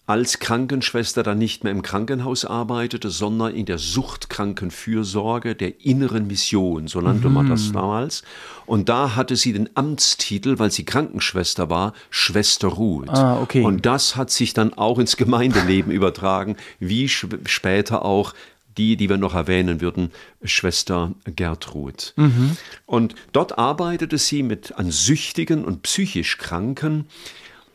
als 0.09 0.39
Krankenschwester 0.39 1.21
dann 1.21 1.37
nicht 1.37 1.63
mehr 1.63 1.71
im 1.71 1.83
Krankenhaus 1.83 2.43
arbeitete, 2.43 3.11
sondern 3.11 3.53
in 3.53 3.67
der 3.67 3.77
Suchtkrankenfürsorge 3.77 5.53
der 5.53 5.85
inneren 5.85 6.25
Mission, 6.25 6.87
so 6.87 6.99
nannte 6.99 7.27
mhm. 7.27 7.35
man 7.35 7.47
das 7.47 7.67
mhm. 7.67 7.73
damals. 7.73 8.23
Und 8.65 8.89
da 8.89 9.15
hatte 9.15 9.35
sie 9.35 9.53
den 9.53 9.69
Amtstitel, 9.75 10.57
weil 10.57 10.71
sie 10.71 10.83
Krankenschwester 10.83 11.69
war, 11.69 11.93
Schwester 12.09 12.69
Ruth. 12.69 13.09
Ah, 13.09 13.39
okay. 13.39 13.63
Und 13.63 13.85
das 13.85 14.15
hat 14.15 14.31
sich 14.31 14.55
dann 14.55 14.73
auch 14.73 14.97
ins 14.97 15.15
Gemeindeleben 15.15 15.91
übertragen, 15.91 16.57
wie 16.79 17.07
später 17.07 18.03
auch 18.03 18.33
die, 18.79 18.97
die 18.97 19.09
wir 19.09 19.17
noch 19.17 19.35
erwähnen 19.35 19.79
würden, 19.79 20.09
Schwester 20.43 21.13
Gertrud. 21.35 22.13
Mhm. 22.15 22.57
Und 22.87 23.13
dort 23.31 23.59
arbeitete 23.59 24.17
sie 24.17 24.41
mit 24.41 24.75
an 24.75 24.89
Süchtigen 24.89 25.63
und 25.63 25.83
psychisch 25.83 26.39
Kranken 26.39 27.05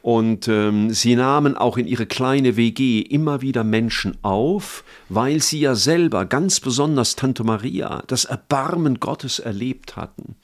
und 0.05 0.49
ähm, 0.49 0.91
sie 0.91 1.17
nahmen 1.17 1.57
auch 1.57 1.79
in 1.79 1.87
ihre 1.87 2.05
kleine 2.05 2.59
WG 2.59 3.01
immer 3.01 3.41
wieder 3.41 3.65
Menschen 3.65 4.19
auf, 4.21 4.85
weil 5.09 5.41
sie 5.41 5.61
ja 5.61 5.75
selber, 5.75 6.27
ganz 6.27 6.61
besonders 6.61 7.17
Tante 7.17 7.43
Maria, 7.43 8.03
das 8.07 8.27
Erbarmen 8.27 9.01
Gottes 9.01 9.39
erlebt 9.39 9.97
hatten. 9.97 10.37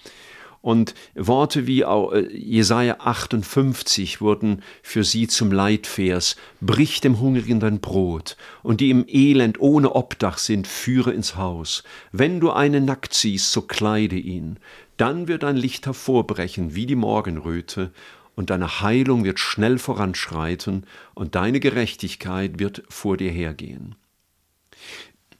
Und 0.63 0.95
Worte 1.15 1.67
wie 1.67 1.83
äh, 1.83 2.35
Jesaja 2.35 3.01
58 3.01 4.23
wurden 4.23 4.63
für 4.83 5.05
sie 5.05 5.27
zum 5.27 5.53
Leitvers. 5.53 6.37
Brich 6.63 7.03
dem 7.03 7.21
Hungrigen 7.21 7.61
dein 7.61 7.81
Brot, 7.81 8.39
und 8.63 8.81
die 8.81 8.89
im 8.89 9.05
Elend 9.09 9.61
ohne 9.61 9.95
Obdach 9.95 10.39
sind, 10.39 10.69
führe 10.69 11.13
ins 11.13 11.37
Haus. 11.37 11.85
Wenn 12.13 12.41
du 12.41 12.51
einen 12.51 12.87
nackt 12.87 13.13
siehst, 13.13 13.53
so 13.53 13.61
kleide 13.61 14.17
ihn. 14.17 14.59
Dann 14.97 15.29
wird 15.29 15.43
dein 15.43 15.57
Licht 15.59 15.85
hervorbrechen 15.85 16.75
wie 16.75 16.87
die 16.87 16.97
Morgenröte, 16.97 17.93
und 18.41 18.49
deine 18.49 18.81
Heilung 18.81 19.23
wird 19.23 19.39
schnell 19.39 19.79
voranschreiten 19.79 20.87
und 21.15 21.35
deine 21.35 21.61
Gerechtigkeit 21.61 22.59
wird 22.59 22.83
vor 22.89 23.19
dir 23.19 23.31
hergehen. 23.31 23.97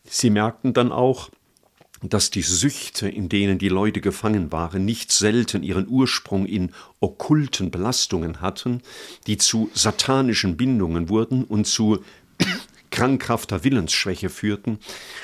Sie 0.05 0.29
merkten 0.29 0.75
dann 0.75 0.93
auch, 0.93 1.31
dass 2.03 2.31
die 2.31 2.43
Süchte, 2.43 3.09
in 3.09 3.31
denen 3.31 3.59
die 3.59 3.71
Leute 3.71 4.03
gefangen 4.03 4.53
waren, 4.53 4.85
nicht 4.85 5.13
selten 5.13 5.63
ihren 5.63 5.89
Ursprung 5.89 6.45
in 6.45 6.73
okkulten 7.01 7.71
Belastungen 7.71 8.43
hatten, 8.43 8.83
die 9.27 9.39
zu 9.39 9.71
satanischen 9.73 10.59
Bindungen 10.59 11.09
wurden 11.09 11.45
und 11.45 11.67
zu 11.67 12.05
krankhafter 12.91 13.65
Willensschwäche 13.65 14.29
führten, 14.29 14.79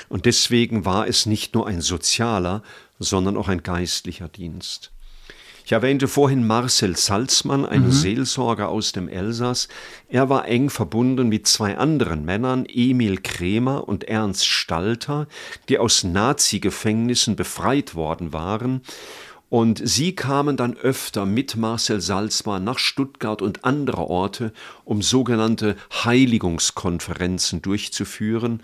und 0.09 0.25
deswegen 0.25 0.83
war 0.83 1.07
es 1.07 1.27
nicht 1.27 1.53
nur 1.53 1.67
ein 1.67 1.81
sozialer, 1.81 2.63
sondern 2.97 3.37
auch 3.37 3.49
ein 3.49 3.61
geistlicher 3.61 4.29
Dienst. 4.29 4.91
Ich 5.67 5.73
erwähnte 5.73 6.07
vorhin 6.07 6.47
Marcel 6.47 6.95
Salzmann, 6.95 7.65
einen 7.65 7.87
mhm. 7.87 7.91
Seelsorger 7.91 8.69
aus 8.69 8.93
dem 8.93 9.09
Elsass. 9.09 9.67
Er 10.07 10.29
war 10.29 10.47
eng 10.47 10.69
verbunden 10.69 11.27
mit 11.27 11.45
zwei 11.45 11.77
anderen 11.77 12.23
Männern, 12.23 12.65
Emil 12.65 13.17
Kremer 13.17 13.85
und 13.85 14.05
Ernst 14.05 14.47
Stalter, 14.47 15.27
die 15.67 15.77
aus 15.77 16.05
Nazi-Gefängnissen 16.05 17.35
befreit 17.35 17.95
worden 17.95 18.31
waren. 18.31 18.79
Und 19.49 19.81
sie 19.83 20.15
kamen 20.15 20.55
dann 20.55 20.77
öfter 20.77 21.25
mit 21.25 21.57
Marcel 21.57 21.99
Salzmann 21.99 22.63
nach 22.63 22.79
Stuttgart 22.79 23.41
und 23.41 23.65
andere 23.65 24.09
Orte, 24.09 24.53
um 24.85 25.01
sogenannte 25.01 25.75
Heiligungskonferenzen 26.05 27.61
durchzuführen. 27.61 28.61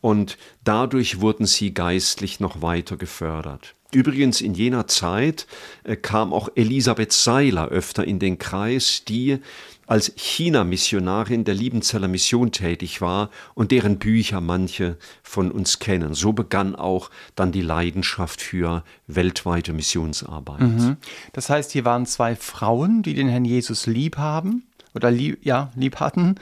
Und 0.00 0.38
dadurch 0.64 1.20
wurden 1.20 1.44
sie 1.44 1.74
geistlich 1.74 2.40
noch 2.40 2.62
weiter 2.62 2.96
gefördert. 2.96 3.75
Übrigens 3.92 4.40
in 4.40 4.54
jener 4.54 4.86
Zeit 4.86 5.46
äh, 5.84 5.96
kam 5.96 6.32
auch 6.32 6.48
Elisabeth 6.54 7.12
Seiler 7.12 7.68
öfter 7.68 8.04
in 8.04 8.18
den 8.18 8.38
Kreis, 8.38 9.04
die 9.06 9.38
als 9.86 10.12
China-Missionarin 10.16 11.44
der 11.44 11.54
Liebenzeller 11.54 12.08
Mission 12.08 12.50
tätig 12.50 13.00
war 13.00 13.30
und 13.54 13.70
deren 13.70 13.98
Bücher 13.98 14.40
manche 14.40 14.96
von 15.22 15.52
uns 15.52 15.78
kennen. 15.78 16.14
So 16.14 16.32
begann 16.32 16.74
auch 16.74 17.10
dann 17.36 17.52
die 17.52 17.62
Leidenschaft 17.62 18.40
für 18.40 18.82
weltweite 19.06 19.72
Missionsarbeit. 19.72 20.60
Mhm. 20.60 20.96
Das 21.32 21.48
heißt, 21.48 21.70
hier 21.72 21.84
waren 21.84 22.06
zwei 22.06 22.34
Frauen, 22.34 23.02
die 23.02 23.14
den 23.14 23.28
Herrn 23.28 23.44
Jesus 23.44 23.86
lieb 23.86 24.18
haben 24.18 24.64
oder 24.94 25.10
lieb, 25.10 25.38
ja, 25.42 25.70
lieb 25.76 26.00
hatten 26.00 26.36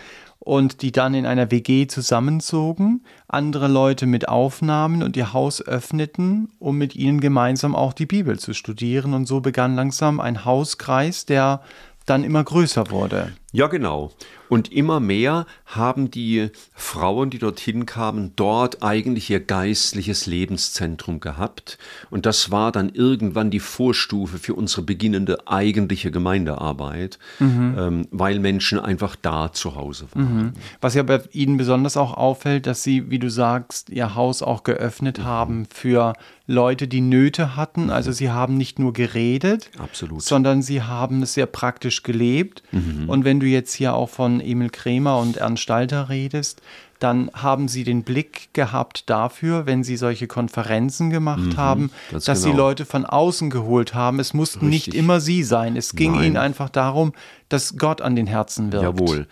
und 0.44 0.82
die 0.82 0.92
dann 0.92 1.14
in 1.14 1.26
einer 1.26 1.50
WG 1.50 1.86
zusammenzogen, 1.86 3.02
andere 3.28 3.66
Leute 3.66 4.06
mit 4.06 4.28
aufnahmen 4.28 5.02
und 5.02 5.16
ihr 5.16 5.32
Haus 5.32 5.66
öffneten, 5.66 6.50
um 6.58 6.76
mit 6.76 6.94
ihnen 6.94 7.20
gemeinsam 7.20 7.74
auch 7.74 7.94
die 7.94 8.06
Bibel 8.06 8.38
zu 8.38 8.52
studieren. 8.52 9.14
Und 9.14 9.26
so 9.26 9.40
begann 9.40 9.74
langsam 9.74 10.20
ein 10.20 10.44
Hauskreis, 10.44 11.24
der 11.24 11.62
dann 12.04 12.24
immer 12.24 12.44
größer 12.44 12.90
wurde. 12.90 13.32
Ja, 13.54 13.68
genau. 13.68 14.10
Und 14.48 14.72
immer 14.72 15.00
mehr 15.00 15.46
haben 15.64 16.10
die 16.10 16.50
Frauen, 16.74 17.30
die 17.30 17.38
dorthin 17.38 17.86
kamen, 17.86 18.32
dort 18.36 18.82
eigentlich 18.82 19.30
ihr 19.30 19.40
geistliches 19.40 20.26
Lebenszentrum 20.26 21.20
gehabt. 21.20 21.78
Und 22.10 22.26
das 22.26 22.50
war 22.50 22.72
dann 22.72 22.90
irgendwann 22.90 23.50
die 23.50 23.60
Vorstufe 23.60 24.38
für 24.38 24.54
unsere 24.54 24.82
beginnende 24.82 25.46
eigentliche 25.46 26.10
Gemeindearbeit, 26.10 27.18
mhm. 27.38 27.76
ähm, 27.78 28.08
weil 28.10 28.38
Menschen 28.40 28.80
einfach 28.80 29.16
da 29.16 29.52
zu 29.52 29.76
Hause 29.76 30.06
waren. 30.12 30.36
Mhm. 30.36 30.52
Was 30.80 30.94
ja 30.94 31.04
bei 31.04 31.22
Ihnen 31.32 31.56
besonders 31.56 31.96
auch 31.96 32.14
auffällt, 32.14 32.66
dass 32.66 32.82
Sie, 32.82 33.10
wie 33.10 33.18
du 33.18 33.30
sagst, 33.30 33.88
Ihr 33.90 34.16
Haus 34.16 34.42
auch 34.42 34.64
geöffnet 34.64 35.18
mhm. 35.18 35.24
haben 35.24 35.66
für 35.72 36.12
Leute, 36.46 36.88
die 36.88 37.00
Nöte 37.00 37.56
hatten. 37.56 37.88
Also 37.88 38.12
Sie 38.12 38.30
haben 38.30 38.58
nicht 38.58 38.78
nur 38.78 38.92
geredet, 38.92 39.70
Absolut. 39.78 40.22
sondern 40.22 40.60
Sie 40.60 40.82
haben 40.82 41.22
es 41.22 41.34
sehr 41.34 41.46
praktisch 41.46 42.02
gelebt. 42.02 42.62
Mhm. 42.72 43.08
Und 43.08 43.24
wenn 43.24 43.40
du 43.40 43.43
du 43.44 43.50
jetzt 43.50 43.74
hier 43.74 43.94
auch 43.94 44.08
von 44.08 44.40
Emil 44.40 44.70
Kremer 44.70 45.18
und 45.18 45.36
Ernst 45.36 45.62
Stalter 45.62 46.08
redest, 46.08 46.62
dann 46.98 47.30
haben 47.34 47.68
sie 47.68 47.84
den 47.84 48.02
Blick 48.02 48.48
gehabt 48.54 49.10
dafür, 49.10 49.66
wenn 49.66 49.84
sie 49.84 49.96
solche 49.96 50.26
Konferenzen 50.26 51.10
gemacht 51.10 51.52
mhm, 51.52 51.56
haben, 51.56 51.90
dass 52.10 52.24
genau. 52.24 52.38
sie 52.38 52.52
Leute 52.52 52.84
von 52.86 53.04
außen 53.04 53.50
geholt 53.50 53.94
haben. 53.94 54.20
Es 54.20 54.32
mussten 54.32 54.68
Richtig. 54.68 54.94
nicht 54.94 54.98
immer 54.98 55.20
sie 55.20 55.42
sein. 55.42 55.76
Es 55.76 55.94
ging 55.94 56.12
Nein. 56.12 56.24
ihnen 56.24 56.36
einfach 56.36 56.70
darum, 56.70 57.12
dass 57.48 57.76
Gott 57.76 58.00
an 58.00 58.16
den 58.16 58.26
Herzen 58.26 58.72
wirkt. 58.72 58.84
Jawohl 58.84 59.26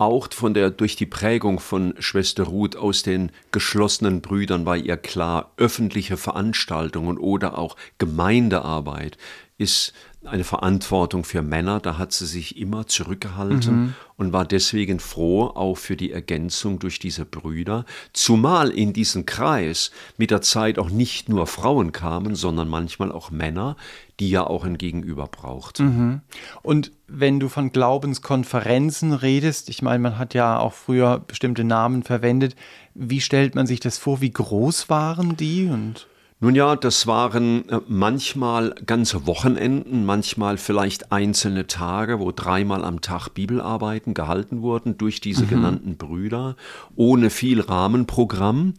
auch 0.00 0.28
von 0.32 0.54
der, 0.54 0.70
durch 0.70 0.94
die 0.94 1.06
Prägung 1.06 1.58
von 1.58 1.92
Schwester 1.98 2.44
Ruth 2.44 2.76
aus 2.76 3.02
den 3.02 3.32
geschlossenen 3.50 4.20
Brüdern 4.20 4.64
war 4.64 4.76
ihr 4.76 4.96
klar, 4.96 5.50
öffentliche 5.56 6.16
Veranstaltungen 6.16 7.18
oder 7.18 7.58
auch 7.58 7.74
Gemeindearbeit 7.98 9.18
ist 9.58 9.92
eine 10.24 10.44
Verantwortung 10.44 11.24
für 11.24 11.42
Männer, 11.42 11.78
da 11.80 11.96
hat 11.96 12.12
sie 12.12 12.26
sich 12.26 12.58
immer 12.58 12.86
zurückgehalten 12.86 13.74
mhm. 13.74 13.94
und 14.16 14.32
war 14.32 14.44
deswegen 14.44 14.98
froh, 14.98 15.44
auch 15.44 15.76
für 15.76 15.96
die 15.96 16.10
Ergänzung 16.10 16.80
durch 16.80 16.98
diese 16.98 17.24
Brüder, 17.24 17.84
zumal 18.12 18.70
in 18.70 18.92
diesen 18.92 19.26
Kreis 19.26 19.92
mit 20.16 20.30
der 20.30 20.42
Zeit 20.42 20.78
auch 20.78 20.90
nicht 20.90 21.28
nur 21.28 21.46
Frauen 21.46 21.92
kamen, 21.92 22.34
sondern 22.34 22.68
manchmal 22.68 23.12
auch 23.12 23.30
Männer, 23.30 23.76
die 24.18 24.30
ja 24.30 24.44
auch 24.44 24.64
ein 24.64 24.76
Gegenüber 24.76 25.28
braucht. 25.28 25.78
Mhm. 25.78 26.22
Und 26.62 26.90
wenn 27.06 27.38
du 27.38 27.48
von 27.48 27.70
Glaubenskonferenzen 27.70 29.12
redest, 29.12 29.68
ich 29.68 29.82
meine, 29.82 30.00
man 30.00 30.18
hat 30.18 30.34
ja 30.34 30.58
auch 30.58 30.72
früher 30.72 31.20
bestimmte 31.20 31.62
Namen 31.62 32.02
verwendet, 32.02 32.56
wie 32.94 33.20
stellt 33.20 33.54
man 33.54 33.68
sich 33.68 33.78
das 33.78 33.98
vor, 33.98 34.20
wie 34.20 34.32
groß 34.32 34.88
waren 34.88 35.36
die 35.36 35.66
und 35.66 36.08
nun 36.40 36.54
ja, 36.54 36.76
das 36.76 37.06
waren 37.06 37.68
äh, 37.68 37.80
manchmal 37.88 38.74
ganze 38.86 39.26
Wochenenden, 39.26 40.06
manchmal 40.06 40.56
vielleicht 40.56 41.10
einzelne 41.10 41.66
Tage, 41.66 42.20
wo 42.20 42.30
dreimal 42.30 42.84
am 42.84 43.00
Tag 43.00 43.30
Bibelarbeiten 43.30 44.14
gehalten 44.14 44.62
wurden 44.62 44.98
durch 44.98 45.20
diese 45.20 45.44
mhm. 45.44 45.48
genannten 45.48 45.96
Brüder, 45.96 46.56
ohne 46.94 47.30
viel 47.30 47.60
Rahmenprogramm. 47.60 48.74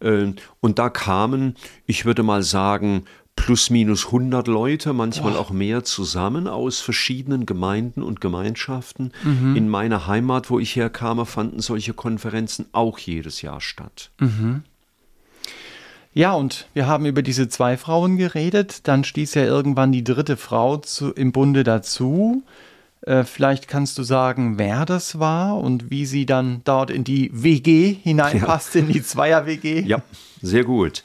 Äh, 0.00 0.32
und 0.60 0.78
da 0.78 0.88
kamen, 0.88 1.56
ich 1.86 2.06
würde 2.06 2.22
mal 2.22 2.42
sagen, 2.42 3.04
plus 3.36 3.68
minus 3.68 4.06
100 4.06 4.46
Leute, 4.46 4.92
manchmal 4.92 5.34
oh. 5.34 5.40
auch 5.40 5.50
mehr 5.50 5.84
zusammen 5.84 6.48
aus 6.48 6.80
verschiedenen 6.80 7.46
Gemeinden 7.46 8.02
und 8.02 8.20
Gemeinschaften. 8.20 9.12
Mhm. 9.24 9.56
In 9.56 9.68
meiner 9.68 10.06
Heimat, 10.06 10.50
wo 10.50 10.58
ich 10.58 10.76
herkam, 10.76 11.24
fanden 11.26 11.60
solche 11.60 11.92
Konferenzen 11.92 12.66
auch 12.72 12.98
jedes 12.98 13.42
Jahr 13.42 13.60
statt. 13.60 14.10
Mhm. 14.20 14.62
Ja, 16.14 16.32
und 16.34 16.68
wir 16.74 16.86
haben 16.86 17.06
über 17.06 17.22
diese 17.22 17.48
zwei 17.48 17.76
Frauen 17.76 18.16
geredet. 18.16 18.86
Dann 18.86 19.02
stieß 19.02 19.34
ja 19.34 19.42
irgendwann 19.42 19.90
die 19.90 20.04
dritte 20.04 20.36
Frau 20.36 20.76
zu, 20.76 21.12
im 21.12 21.32
Bunde 21.32 21.64
dazu. 21.64 22.44
Äh, 23.02 23.24
vielleicht 23.24 23.66
kannst 23.66 23.98
du 23.98 24.04
sagen, 24.04 24.56
wer 24.56 24.86
das 24.86 25.18
war 25.18 25.58
und 25.58 25.90
wie 25.90 26.06
sie 26.06 26.24
dann 26.24 26.62
dort 26.64 26.90
in 26.90 27.02
die 27.02 27.30
WG 27.32 27.96
hineinpasste, 28.00 28.78
ja. 28.78 28.86
in 28.86 28.92
die 28.92 29.02
Zweier-WG. 29.02 29.80
Ja, 29.80 30.02
sehr 30.40 30.62
gut. 30.62 31.02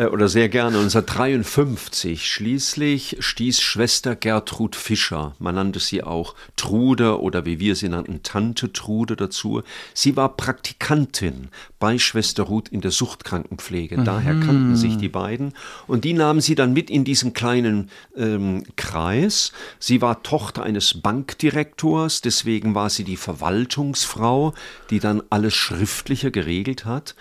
Äh, 0.00 0.06
oder 0.06 0.28
sehr 0.28 0.48
gerne. 0.48 0.78
1953 0.78 2.26
schließlich 2.26 3.16
stieß 3.20 3.60
Schwester 3.60 4.16
Gertrud 4.16 4.74
Fischer, 4.74 5.34
man 5.38 5.54
nannte 5.54 5.78
sie 5.78 6.02
auch 6.02 6.34
Trude 6.56 7.20
oder 7.20 7.44
wie 7.44 7.60
wir 7.60 7.76
sie 7.76 7.88
nannten, 7.88 8.22
Tante 8.22 8.72
Trude 8.72 9.14
dazu. 9.16 9.62
Sie 9.92 10.16
war 10.16 10.36
Praktikantin 10.36 11.48
bei 11.78 11.98
Schwester 11.98 12.44
Ruth 12.44 12.68
in 12.68 12.80
der 12.80 12.90
Suchtkrankenpflege. 12.90 13.98
Mhm. 13.98 14.04
Daher 14.04 14.40
kannten 14.40 14.76
sich 14.76 14.96
die 14.96 15.08
beiden. 15.08 15.52
Und 15.86 16.04
die 16.04 16.14
nahmen 16.14 16.40
sie 16.40 16.54
dann 16.54 16.72
mit 16.72 16.88
in 16.88 17.04
diesen 17.04 17.34
kleinen 17.34 17.90
ähm, 18.16 18.64
Kreis. 18.76 19.52
Sie 19.78 20.00
war 20.00 20.22
Tochter 20.22 20.62
eines 20.62 21.00
Bankdirektors, 21.02 22.22
deswegen 22.22 22.74
war 22.74 22.88
sie 22.88 23.04
die 23.04 23.16
Verwaltungsfrau, 23.16 24.54
die 24.88 25.00
dann 25.00 25.22
alles 25.28 25.54
Schriftliche 25.54 26.30
geregelt 26.30 26.86
hat 26.86 27.14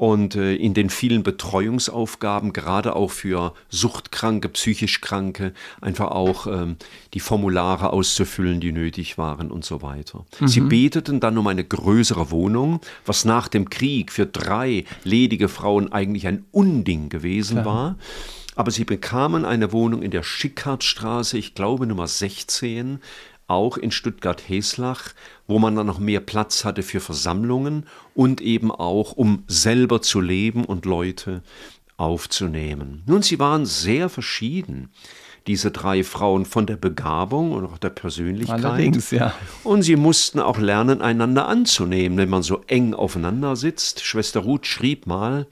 und 0.00 0.34
äh, 0.34 0.54
in 0.54 0.72
den 0.72 0.88
vielen 0.88 1.22
Betreuungsaufgaben, 1.22 2.54
gerade 2.54 2.96
auch 2.96 3.10
für 3.10 3.52
Suchtkranke, 3.68 4.48
psychisch 4.48 5.02
Kranke, 5.02 5.52
einfach 5.82 6.12
auch 6.12 6.46
ähm, 6.46 6.76
die 7.12 7.20
Formulare 7.20 7.92
auszufüllen, 7.92 8.60
die 8.60 8.72
nötig 8.72 9.18
waren 9.18 9.50
und 9.50 9.62
so 9.62 9.82
weiter. 9.82 10.24
Mhm. 10.38 10.48
Sie 10.48 10.60
beteten 10.62 11.20
dann 11.20 11.36
um 11.36 11.46
eine 11.46 11.64
größere 11.64 12.30
Wohnung, 12.30 12.80
was 13.04 13.26
nach 13.26 13.48
dem 13.48 13.68
Krieg 13.68 14.10
für 14.10 14.24
drei 14.24 14.86
ledige 15.04 15.50
Frauen 15.50 15.92
eigentlich 15.92 16.26
ein 16.26 16.46
Unding 16.50 17.10
gewesen 17.10 17.60
Klar. 17.60 17.66
war. 17.66 17.96
Aber 18.56 18.70
sie 18.70 18.84
bekamen 18.84 19.44
eine 19.44 19.70
Wohnung 19.70 20.00
in 20.00 20.10
der 20.10 20.22
Schickhartstraße, 20.22 21.36
ich 21.36 21.54
glaube 21.54 21.86
Nummer 21.86 22.06
16, 22.06 23.00
auch 23.50 23.76
in 23.76 23.90
Stuttgart-Heslach, 23.90 25.12
wo 25.46 25.58
man 25.58 25.74
dann 25.74 25.86
noch 25.86 25.98
mehr 25.98 26.20
Platz 26.20 26.64
hatte 26.64 26.82
für 26.82 27.00
Versammlungen 27.00 27.86
und 28.14 28.40
eben 28.40 28.70
auch, 28.70 29.12
um 29.12 29.44
selber 29.46 30.00
zu 30.00 30.20
leben 30.20 30.64
und 30.64 30.86
Leute 30.86 31.42
aufzunehmen. 31.96 33.02
Nun, 33.06 33.22
sie 33.22 33.38
waren 33.38 33.66
sehr 33.66 34.08
verschieden, 34.08 34.90
diese 35.46 35.70
drei 35.70 36.04
Frauen, 36.04 36.44
von 36.44 36.66
der 36.66 36.76
Begabung 36.76 37.52
und 37.52 37.64
auch 37.64 37.78
der 37.78 37.90
Persönlichkeit. 37.90 38.64
Allerdings, 38.64 39.10
ja. 39.10 39.34
Und 39.64 39.82
sie 39.82 39.96
mussten 39.96 40.38
auch 40.38 40.58
lernen, 40.58 41.02
einander 41.02 41.48
anzunehmen, 41.48 42.18
wenn 42.18 42.28
man 42.28 42.42
so 42.42 42.62
eng 42.66 42.94
aufeinander 42.94 43.56
sitzt. 43.56 44.04
Schwester 44.04 44.40
Ruth 44.40 44.66
schrieb 44.66 45.06
mal, 45.06 45.46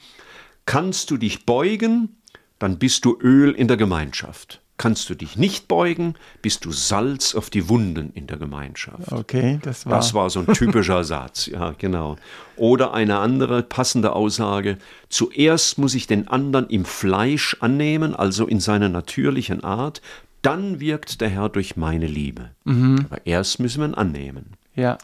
kannst 0.67 1.11
du 1.11 1.17
dich 1.17 1.45
beugen, 1.47 2.17
dann 2.59 2.79
bist 2.79 3.05
du 3.05 3.19
Öl 3.21 3.53
in 3.53 3.69
der 3.69 3.77
Gemeinschaft. 3.77 4.63
Kannst 4.79 5.11
du 5.11 5.17
dich 5.17 5.37
nicht 5.37 5.67
beugen, 5.67 6.15
bist 6.41 6.65
du 6.65 6.71
Salz 6.71 7.35
auf 7.35 7.51
die 7.51 7.69
Wunden 7.69 8.13
in 8.15 8.29
der 8.29 8.37
Gemeinschaft. 8.37 9.11
Okay, 9.11 9.59
das 9.63 9.85
war. 9.85 9.97
Das 9.97 10.15
war 10.15 10.31
so 10.31 10.39
ein 10.39 10.47
typischer 10.55 11.03
Satz, 11.03 11.47
ja, 11.47 11.75
genau. 11.77 12.17
Oder 12.57 12.95
eine 12.95 13.19
andere 13.19 13.65
passende 13.65 14.13
Aussage: 14.13 14.79
Zuerst 15.09 15.79
muss 15.79 15.95
ich 15.95 16.07
den 16.07 16.29
anderen 16.29 16.69
im 16.69 16.85
Fleisch 16.85 17.57
annehmen, 17.59 18.15
also 18.15 18.47
in 18.47 18.61
seiner 18.61 18.89
natürlichen 18.89 19.65
Art, 19.65 20.01
dann 20.43 20.79
wirkt 20.79 21.21
der 21.21 21.29
Herr 21.29 21.49
durch 21.49 21.77
meine 21.77 22.07
Liebe. 22.07 22.51
Mhm. 22.65 23.07
Aber 23.11 23.27
erst 23.27 23.59
müssen 23.59 23.81
wir 23.81 23.89
ihn 23.89 23.95
annehmen. 23.95 24.53
Ja. 24.77 24.99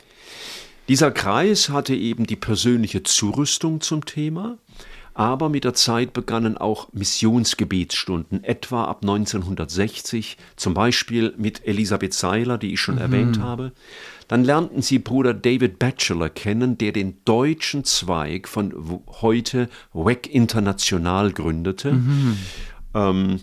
Dieser 0.89 1.11
Kreis 1.11 1.71
hatte 1.71 1.97
eben 1.97 2.27
die 2.27 2.37
persönliche 2.37 3.03
Zurüstung 3.03 3.81
zum 3.81 4.05
Thema 4.05 4.57
aber 5.15 5.49
mit 5.49 5.63
der 5.63 5.75
Zeit 5.75 6.13
begannen 6.13 6.59
auch 6.59 6.93
Missionsgebetsstunden, 6.93 8.43
etwa 8.43 8.85
ab 8.85 8.99
1960, 9.03 10.37
zum 10.57 10.75
Beispiel 10.75 11.33
mit 11.39 11.67
Elisabeth 11.67 12.13
Seiler, 12.13 12.59
die 12.59 12.73
ich 12.75 12.81
schon 12.81 12.97
mhm. 12.97 13.01
erwähnt 13.01 13.41
habe. 13.41 13.73
Dann 14.27 14.43
lernten 14.43 14.83
sie 14.83 14.99
Bruder 14.99 15.33
David 15.33 15.79
Batchelor 15.79 16.31
kennen, 16.31 16.79
der 16.79 16.93
den 16.93 17.19
deutschen 17.25 17.85
Zweig 17.85 18.49
von 18.49 19.03
heute 19.21 19.69
WEC 19.93 20.27
International 20.27 21.31
gründete. 21.31 21.93
Mhm. 21.93 22.39
Ähm, 22.95 23.41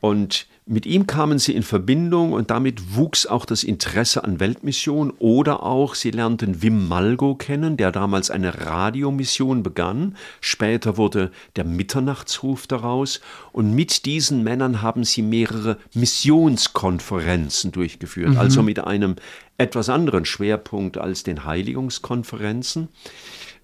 und 0.00 0.46
mit 0.68 0.84
ihm 0.84 1.06
kamen 1.06 1.38
sie 1.38 1.54
in 1.54 1.62
Verbindung 1.62 2.32
und 2.32 2.50
damit 2.50 2.96
wuchs 2.96 3.24
auch 3.24 3.44
das 3.44 3.62
Interesse 3.62 4.24
an 4.24 4.40
Weltmission 4.40 5.12
oder 5.20 5.62
auch 5.62 5.94
sie 5.94 6.10
lernten 6.10 6.60
Wim 6.60 6.88
Malgo 6.88 7.36
kennen, 7.36 7.76
der 7.76 7.92
damals 7.92 8.32
eine 8.32 8.66
Radiomission 8.66 9.62
begann. 9.62 10.16
Später 10.40 10.96
wurde 10.96 11.30
der 11.54 11.64
Mitternachtsruf 11.64 12.66
daraus 12.66 13.20
und 13.52 13.76
mit 13.76 14.06
diesen 14.06 14.42
Männern 14.42 14.82
haben 14.82 15.04
sie 15.04 15.22
mehrere 15.22 15.78
Missionskonferenzen 15.94 17.70
durchgeführt, 17.70 18.30
mhm. 18.30 18.38
also 18.38 18.64
mit 18.64 18.80
einem 18.80 19.14
etwas 19.58 19.88
anderen 19.88 20.24
Schwerpunkt 20.24 20.98
als 20.98 21.22
den 21.22 21.44
Heiligungskonferenzen. 21.44 22.88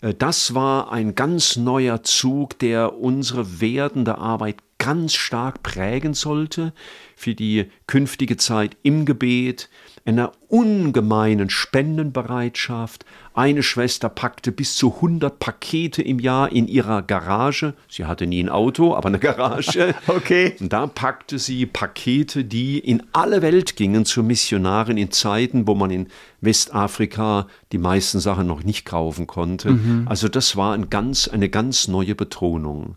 Äh, 0.02 0.14
das 0.14 0.54
war 0.54 0.92
ein 0.92 1.16
ganz 1.16 1.56
neuer 1.56 2.04
Zug, 2.04 2.60
der 2.60 2.96
unsere 2.96 3.60
werdende 3.60 4.18
Arbeit 4.18 4.56
ganz 4.82 5.14
stark 5.14 5.62
prägen 5.62 6.12
sollte 6.12 6.72
für 7.14 7.36
die 7.36 7.66
künftige 7.86 8.36
Zeit 8.36 8.76
im 8.82 9.04
Gebet, 9.06 9.68
einer 10.04 10.32
ungemeinen 10.48 11.50
Spendenbereitschaft. 11.50 13.04
Eine 13.32 13.62
Schwester 13.62 14.08
packte 14.08 14.50
bis 14.50 14.74
zu 14.74 14.96
100 14.96 15.38
Pakete 15.38 16.02
im 16.02 16.18
Jahr 16.18 16.50
in 16.50 16.66
ihrer 16.66 17.02
Garage. 17.02 17.74
Sie 17.88 18.06
hatte 18.06 18.26
nie 18.26 18.42
ein 18.42 18.48
Auto, 18.48 18.96
aber 18.96 19.06
eine 19.06 19.20
Garage. 19.20 19.94
okay. 20.08 20.56
Und 20.58 20.72
da 20.72 20.88
packte 20.88 21.38
sie 21.38 21.64
Pakete, 21.66 22.44
die 22.44 22.80
in 22.80 23.04
alle 23.12 23.40
Welt 23.40 23.76
gingen 23.76 24.04
zu 24.04 24.24
Missionaren 24.24 24.96
in 24.96 25.12
Zeiten, 25.12 25.68
wo 25.68 25.76
man 25.76 25.92
in 25.92 26.08
Westafrika 26.40 27.46
die 27.70 27.78
meisten 27.78 28.18
Sachen 28.18 28.48
noch 28.48 28.64
nicht 28.64 28.84
kaufen 28.84 29.28
konnte. 29.28 29.70
Mhm. 29.70 30.08
Also 30.08 30.26
das 30.26 30.56
war 30.56 30.74
ein 30.74 30.90
ganz, 30.90 31.28
eine 31.28 31.48
ganz 31.48 31.86
neue 31.86 32.16
Betonung. 32.16 32.96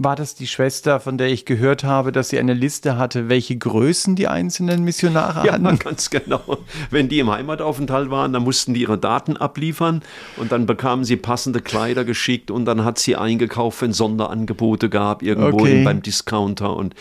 War 0.00 0.14
das 0.14 0.36
die 0.36 0.46
Schwester, 0.46 1.00
von 1.00 1.18
der 1.18 1.26
ich 1.26 1.44
gehört 1.44 1.82
habe, 1.82 2.12
dass 2.12 2.28
sie 2.28 2.38
eine 2.38 2.54
Liste 2.54 2.96
hatte, 2.98 3.28
welche 3.28 3.56
Größen 3.56 4.14
die 4.14 4.28
einzelnen 4.28 4.84
Missionare 4.84 5.44
ja, 5.44 5.54
hatten? 5.54 5.64
Ja, 5.64 5.72
ganz 5.72 6.08
genau. 6.08 6.58
Wenn 6.90 7.08
die 7.08 7.18
im 7.18 7.28
Heimataufenthalt 7.28 8.08
waren, 8.08 8.32
dann 8.32 8.44
mussten 8.44 8.74
die 8.74 8.82
ihre 8.82 8.96
Daten 8.96 9.36
abliefern 9.36 10.02
und 10.36 10.52
dann 10.52 10.66
bekamen 10.66 11.04
sie 11.04 11.16
passende 11.16 11.60
Kleider 11.60 12.04
geschickt 12.04 12.52
und 12.52 12.64
dann 12.64 12.84
hat 12.84 13.00
sie 13.00 13.16
eingekauft, 13.16 13.82
wenn 13.82 13.92
Sonderangebote 13.92 14.88
gab, 14.88 15.24
irgendwo 15.24 15.62
okay. 15.62 15.82
beim 15.82 16.00
Discounter 16.00 16.76
und 16.76 16.94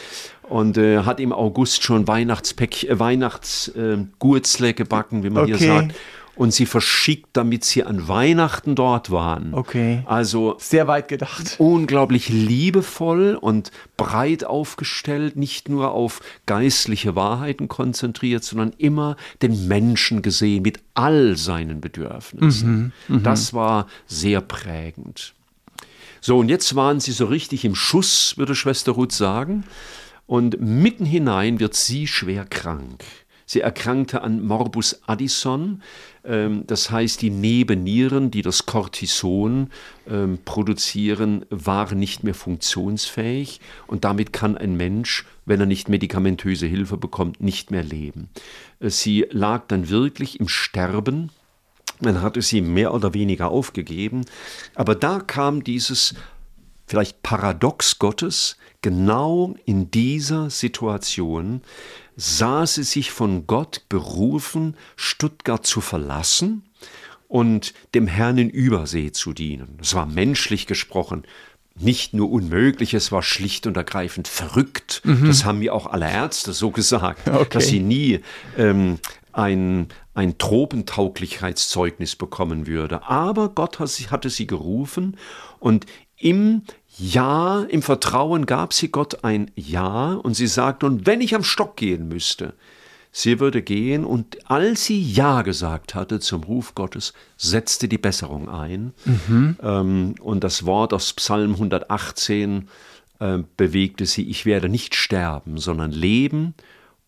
und 0.50 0.78
äh, 0.78 1.00
hat 1.00 1.20
im 1.20 1.34
August 1.34 1.84
schon 1.84 2.08
Weihnachtspäck, 2.08 2.86
äh, 2.86 2.98
Weihnachtsgurzle 2.98 4.74
gebacken, 4.74 5.24
wie 5.24 5.30
man 5.30 5.44
Okay. 5.44 5.58
hier 5.58 5.68
sagt. 5.68 5.94
Und 6.38 6.54
sie 6.54 6.68
verschickt, 6.68 7.30
damit 7.34 7.66
sie 7.66 7.84
an 7.84 8.08
Weihnachten 8.08 8.76
dort 8.76 9.10
waren. 9.12 9.54
Okay. 9.54 10.04
Also 10.06 10.56
Sehr 10.60 10.88
weit 10.88 11.08
gedacht. 11.08 11.56
unglaublich 11.58 12.30
liebevoll 12.30 13.36
und 13.40 13.72
breit 13.98 14.44
aufgestellt, 14.44 15.36
nicht 15.36 15.68
nur 15.68 15.92
auf 15.92 16.22
geistliche 16.46 17.16
Wahrheiten 17.16 17.68
konzentriert, 17.68 18.44
sondern 18.44 18.72
immer 18.78 19.18
den 19.42 19.68
Menschen 19.68 20.22
gesehen 20.22 20.62
mit 20.62 20.80
all 20.94 21.36
seinen 21.38 21.82
Bedürfnissen. 21.82 22.94
das 23.08 23.54
war 23.54 23.88
sehr 24.06 24.42
prägend. 24.42 25.34
So, 26.22 26.38
und 26.40 26.50
jetzt 26.50 26.76
waren 26.76 27.00
sie 27.00 27.12
so 27.12 27.26
richtig 27.26 27.66
im 27.66 27.76
Schuss, 27.76 28.36
würde 28.38 28.56
Schwester 28.56 28.92
Ruth 28.94 29.12
sagen. 29.12 29.64
Und 30.26 30.60
mitten 30.60 31.06
hinein 31.06 31.60
wird 31.60 31.74
sie 31.74 32.06
schwer 32.06 32.46
krank. 32.46 33.04
Sie 33.50 33.62
erkrankte 33.62 34.22
an 34.24 34.46
Morbus 34.46 35.02
Addison, 35.08 35.82
ähm, 36.26 36.66
das 36.68 36.92
heißt, 36.92 37.22
die 37.22 37.30
Nebennieren, 37.30 38.30
die 38.30 38.42
das 38.42 38.66
Cortison 38.66 39.70
ähm, 40.08 40.40
produzieren, 40.44 41.46
waren 41.50 41.98
nicht 41.98 42.26
mehr 42.26 42.34
funktionsfähig 42.34 43.62
und 43.88 44.04
damit 44.04 44.34
kann 44.34 44.58
ein 44.58 44.76
Mensch, 44.76 45.26
wenn 45.46 45.62
er 45.62 45.66
nicht 45.66 45.88
medikamentöse 45.88 46.68
Hilfe 46.68 46.98
bekommt, 46.98 47.40
nicht 47.42 47.72
mehr 47.72 47.84
leben. 47.84 48.30
Äh, 48.82 48.90
Sie 48.90 49.26
lag 49.32 49.64
dann 49.70 49.90
wirklich 49.90 50.42
im 50.42 50.50
Sterben. 50.50 51.32
Man 52.02 52.22
hatte 52.22 52.44
sie 52.44 52.62
mehr 52.62 52.94
oder 52.94 53.14
weniger 53.16 53.50
aufgegeben, 53.50 54.26
aber 54.76 54.94
da 54.94 55.20
kam 55.20 55.64
dieses 55.64 56.14
vielleicht 56.86 57.24
Paradox 57.24 57.98
Gottes, 57.98 58.58
genau 58.82 59.56
in 59.66 59.92
dieser 59.92 60.50
Situation 60.50 61.62
sah 62.16 62.66
sie 62.66 62.84
sich 62.84 63.12
von 63.12 63.48
Gott 63.48 63.84
berufen, 63.90 64.76
Stuttgart 64.96 65.66
zu 65.66 65.82
verlassen 65.82 66.64
und 67.28 67.74
dem 67.94 68.08
Herrn 68.08 68.38
in 68.38 68.50
Übersee 68.50 69.12
zu 69.12 69.34
dienen. 69.34 69.78
Es 69.82 69.94
war 69.94 70.06
menschlich 70.06 70.66
gesprochen 70.68 71.24
nicht 71.80 72.14
nur 72.14 72.32
unmöglich, 72.32 72.94
es 72.94 73.12
war 73.12 73.22
schlicht 73.22 73.68
und 73.68 73.78
ergreifend 73.78 74.28
verrückt. 74.28 75.02
Das 75.28 75.46
haben 75.46 75.60
mir 75.60 75.74
auch 75.74 75.86
alle 75.86 76.10
Ärzte 76.12 76.54
so 76.54 76.72
gesagt, 76.72 77.28
Okay. 77.32 77.48
dass 77.52 77.68
sie 77.68 77.80
nie 77.80 78.22
ähm, 78.58 78.98
ein, 79.32 79.88
ein 80.14 80.38
Tropentauglichkeitszeugnis 80.40 82.16
bekommen 82.16 82.66
würde. 82.66 83.04
Aber 83.04 83.50
Gott 83.50 83.80
hatte 83.80 84.30
sie 84.30 84.48
gerufen 84.48 85.18
und 85.60 85.86
im 86.18 86.64
Ja, 87.00 87.64
im 87.64 87.82
Vertrauen 87.82 88.46
gab 88.46 88.74
sie 88.74 88.90
Gott 88.90 89.24
ein 89.24 89.52
Ja 89.56 90.14
und 90.14 90.34
sie 90.34 90.48
sagte, 90.48 90.86
und 90.86 91.06
wenn 91.06 91.22
ich 91.22 91.36
am 91.36 91.44
Stock 91.44 91.76
gehen 91.78 92.08
müsste, 92.08 92.54
sie 93.12 93.40
würde 93.40 93.62
gehen 93.62 94.04
und 94.04 94.50
als 94.50 94.86
sie 94.86 95.02
Ja 95.02 95.42
gesagt 95.44 95.96
hatte 95.96 96.20
zum 96.20 96.44
Ruf 96.44 96.76
Gottes, 96.76 97.14
setzte 97.38 97.88
die 97.88 97.98
Besserung 97.98 98.50
ein. 98.50 98.94
Ähm, 99.64 100.16
und 100.20 100.44
das 100.44 100.66
Wort 100.66 100.94
aus 100.94 101.14
Psalm 101.14 101.54
118 101.54 102.68
äh, 103.20 103.40
bewegte 103.58 104.06
sie, 104.06 104.28
ich 104.30 104.46
werde 104.46 104.70
nicht 104.70 104.96
sterben, 104.96 105.58
sondern 105.58 105.92
leben 105.92 106.56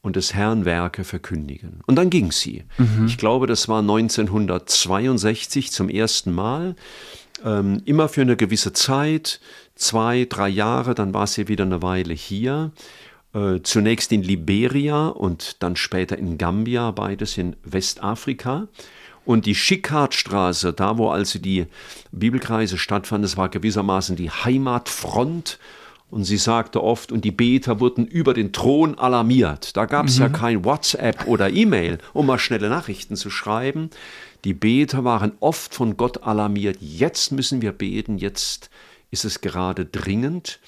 und 0.01 0.15
des 0.15 0.33
Herrn 0.33 0.65
Werke 0.65 1.03
verkündigen. 1.03 1.81
Und 1.85 1.95
dann 1.95 2.09
ging 2.09 2.31
sie. 2.31 2.63
Ich 3.05 3.17
glaube, 3.17 3.47
das 3.47 3.67
war 3.67 3.79
1962 3.79 5.71
zum 5.71 5.89
ersten 5.89 6.31
Mal. 6.31 6.75
Ähm, 7.43 7.81
immer 7.85 8.09
für 8.09 8.21
eine 8.21 8.35
gewisse 8.35 8.73
Zeit, 8.73 9.39
zwei, 9.79 10.27
drei 10.29 10.49
Jahre, 10.49 10.93
dann 10.93 11.13
war 11.13 11.25
sie 11.25 11.47
wieder 11.47 11.63
eine 11.63 11.81
Weile 11.81 12.13
hier. 12.13 12.71
Äh, 13.33 13.61
zunächst 13.61 14.11
in 14.11 14.23
Liberia 14.23 15.07
und 15.07 15.61
dann 15.61 15.75
später 15.75 16.17
in 16.17 16.37
Gambia, 16.37 16.91
beides 16.91 17.37
in 17.37 17.55
Westafrika. 17.63 18.67
Und 19.25 19.45
die 19.45 19.55
Schickhartstraße, 19.55 20.73
da 20.73 20.97
wo 20.97 21.09
also 21.09 21.37
die 21.37 21.67
Bibelkreise 22.11 22.77
stattfanden, 22.77 23.23
das 23.23 23.37
war 23.37 23.49
gewissermaßen 23.49 24.15
die 24.15 24.31
Heimatfront. 24.31 25.59
Und 26.09 26.23
sie 26.23 26.37
sagte 26.37 26.83
oft, 26.83 27.11
und 27.11 27.23
die 27.23 27.31
Beter 27.31 27.79
wurden 27.79 28.07
über 28.07 28.33
den 28.33 28.51
Thron 28.51 28.97
alarmiert. 28.97 29.77
Da 29.77 29.85
gab 29.85 30.07
es 30.07 30.17
ja 30.17 30.27
kein 30.27 30.65
WhatsApp 30.65 31.27
oder 31.27 31.51
E-Mail, 31.51 31.99
um 32.13 32.25
mal 32.25 32.39
schnelle 32.39 32.69
Nachrichten 32.69 33.15
zu 33.15 33.29
schreiben. 33.29 33.91
Die 34.43 34.55
Beter 34.55 35.03
waren 35.03 35.33
oft 35.39 35.75
von 35.75 35.97
Gott 35.97 36.23
alarmiert. 36.23 36.77
Jetzt 36.79 37.31
müssen 37.31 37.61
wir 37.61 37.73
beten, 37.73 38.17
jetzt 38.17 38.71
ist 39.11 39.25
es 39.25 39.41
gerade 39.41 39.85
dringend. 39.85 40.59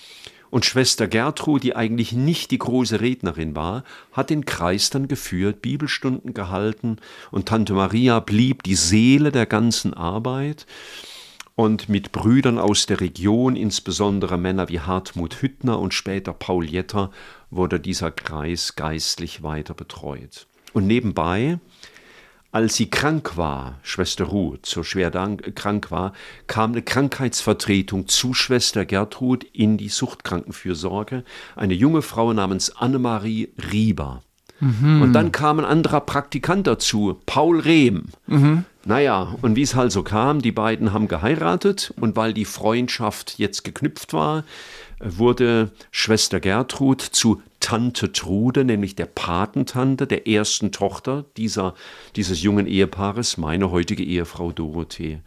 Und 0.49 0.65
Schwester 0.65 1.07
Gertrud, 1.07 1.63
die 1.63 1.77
eigentlich 1.77 2.11
nicht 2.11 2.51
die 2.51 2.57
große 2.57 2.99
Rednerin 2.99 3.55
war, 3.55 3.85
hat 4.11 4.29
den 4.29 4.43
Kreis 4.43 4.89
dann 4.89 5.07
geführt, 5.07 5.61
Bibelstunden 5.61 6.33
gehalten 6.33 6.97
und 7.31 7.47
Tante 7.47 7.73
Maria 7.73 8.19
blieb 8.19 8.63
die 8.63 8.75
Seele 8.75 9.31
der 9.31 9.45
ganzen 9.45 9.93
Arbeit. 9.93 10.65
Und 11.55 11.89
mit 11.89 12.11
Brüdern 12.11 12.57
aus 12.57 12.85
der 12.85 12.99
Region, 12.99 13.55
insbesondere 13.55 14.37
Männer 14.37 14.67
wie 14.67 14.81
Hartmut 14.81 15.41
Hüttner 15.41 15.79
und 15.79 15.93
später 15.93 16.33
Paul 16.33 16.65
Jetter, 16.65 17.11
wurde 17.49 17.79
dieser 17.79 18.11
Kreis 18.11 18.75
geistlich 18.75 19.43
weiter 19.43 19.73
betreut. 19.73 20.47
Und 20.73 20.87
nebenbei 20.87 21.59
als 22.51 22.75
sie 22.75 22.89
krank 22.89 23.37
war, 23.37 23.79
Schwester 23.81 24.25
Ruth, 24.25 24.65
so 24.65 24.83
schwer 24.83 25.09
dank- 25.09 25.55
krank 25.55 25.89
war, 25.91 26.13
kam 26.47 26.71
eine 26.71 26.81
Krankheitsvertretung 26.81 28.07
zu 28.07 28.33
Schwester 28.33 28.85
Gertrud 28.85 29.45
in 29.53 29.77
die 29.77 29.89
Suchtkrankenfürsorge, 29.89 31.23
eine 31.55 31.73
junge 31.73 32.01
Frau 32.01 32.33
namens 32.33 32.75
Annemarie 32.75 33.49
Rieber. 33.71 34.21
Und 35.03 35.13
dann 35.13 35.31
kam 35.31 35.59
ein 35.59 35.65
anderer 35.65 36.01
Praktikant 36.01 36.67
dazu, 36.67 37.19
Paul 37.25 37.61
Rehm. 37.61 38.03
Naja, 38.83 39.35
und 39.41 39.55
wie 39.55 39.61
es 39.61 39.75
halt 39.75 39.91
so 39.91 40.01
kam, 40.01 40.41
die 40.41 40.51
beiden 40.51 40.91
haben 40.91 41.07
geheiratet 41.07 41.93
und 41.99 42.15
weil 42.15 42.33
die 42.33 42.45
Freundschaft 42.45 43.37
jetzt 43.37 43.63
geknüpft 43.63 44.13
war, 44.13 44.43
wurde 44.99 45.71
Schwester 45.91 46.39
Gertrud 46.39 47.01
zu 47.01 47.41
Tante 47.59 48.11
Trude, 48.11 48.65
nämlich 48.65 48.95
der 48.95 49.05
Patentante 49.05 50.07
der 50.07 50.27
ersten 50.27 50.71
Tochter 50.71 51.25
dieser, 51.37 51.75
dieses 52.15 52.41
jungen 52.41 52.65
Ehepaares, 52.65 53.37
meine 53.37 53.69
heutige 53.69 54.03
Ehefrau 54.03 54.51
Dorothee. 54.51 55.19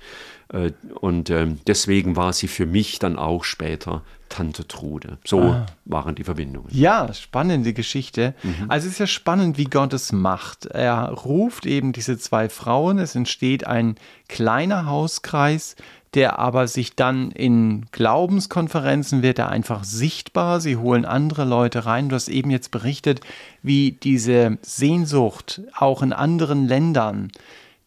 Äh, 0.54 0.72
Und 1.00 1.30
ähm, 1.30 1.58
deswegen 1.66 2.16
war 2.16 2.32
sie 2.32 2.48
für 2.48 2.66
mich 2.66 2.98
dann 2.98 3.18
auch 3.18 3.44
später 3.44 4.02
Tante 4.28 4.66
Trude. 4.66 5.18
So 5.24 5.54
waren 5.84 6.14
die 6.14 6.24
Verbindungen. 6.24 6.68
Ja, 6.72 7.12
spannende 7.12 7.72
Geschichte. 7.72 8.34
Also 8.66 8.86
es 8.88 8.94
ist 8.94 8.98
ja 8.98 9.06
spannend, 9.06 9.58
wie 9.58 9.66
Gott 9.66 9.92
es 9.92 10.10
macht. 10.10 10.66
Er 10.66 11.10
ruft 11.10 11.66
eben 11.66 11.92
diese 11.92 12.18
zwei 12.18 12.48
Frauen, 12.48 12.98
es 12.98 13.14
entsteht 13.14 13.64
ein 13.66 13.96
kleiner 14.28 14.86
Hauskreis, 14.86 15.76
der 16.14 16.38
aber 16.38 16.66
sich 16.66 16.96
dann 16.96 17.30
in 17.30 17.86
Glaubenskonferenzen 17.92 19.22
wird 19.22 19.38
er 19.38 19.50
einfach 19.50 19.84
sichtbar. 19.84 20.60
Sie 20.60 20.76
holen 20.76 21.04
andere 21.04 21.44
Leute 21.44 21.86
rein. 21.86 22.08
Du 22.08 22.16
hast 22.16 22.28
eben 22.28 22.50
jetzt 22.50 22.70
berichtet, 22.70 23.20
wie 23.62 23.92
diese 23.92 24.58
Sehnsucht 24.62 25.60
auch 25.76 26.02
in 26.02 26.12
anderen 26.12 26.66
Ländern 26.66 27.30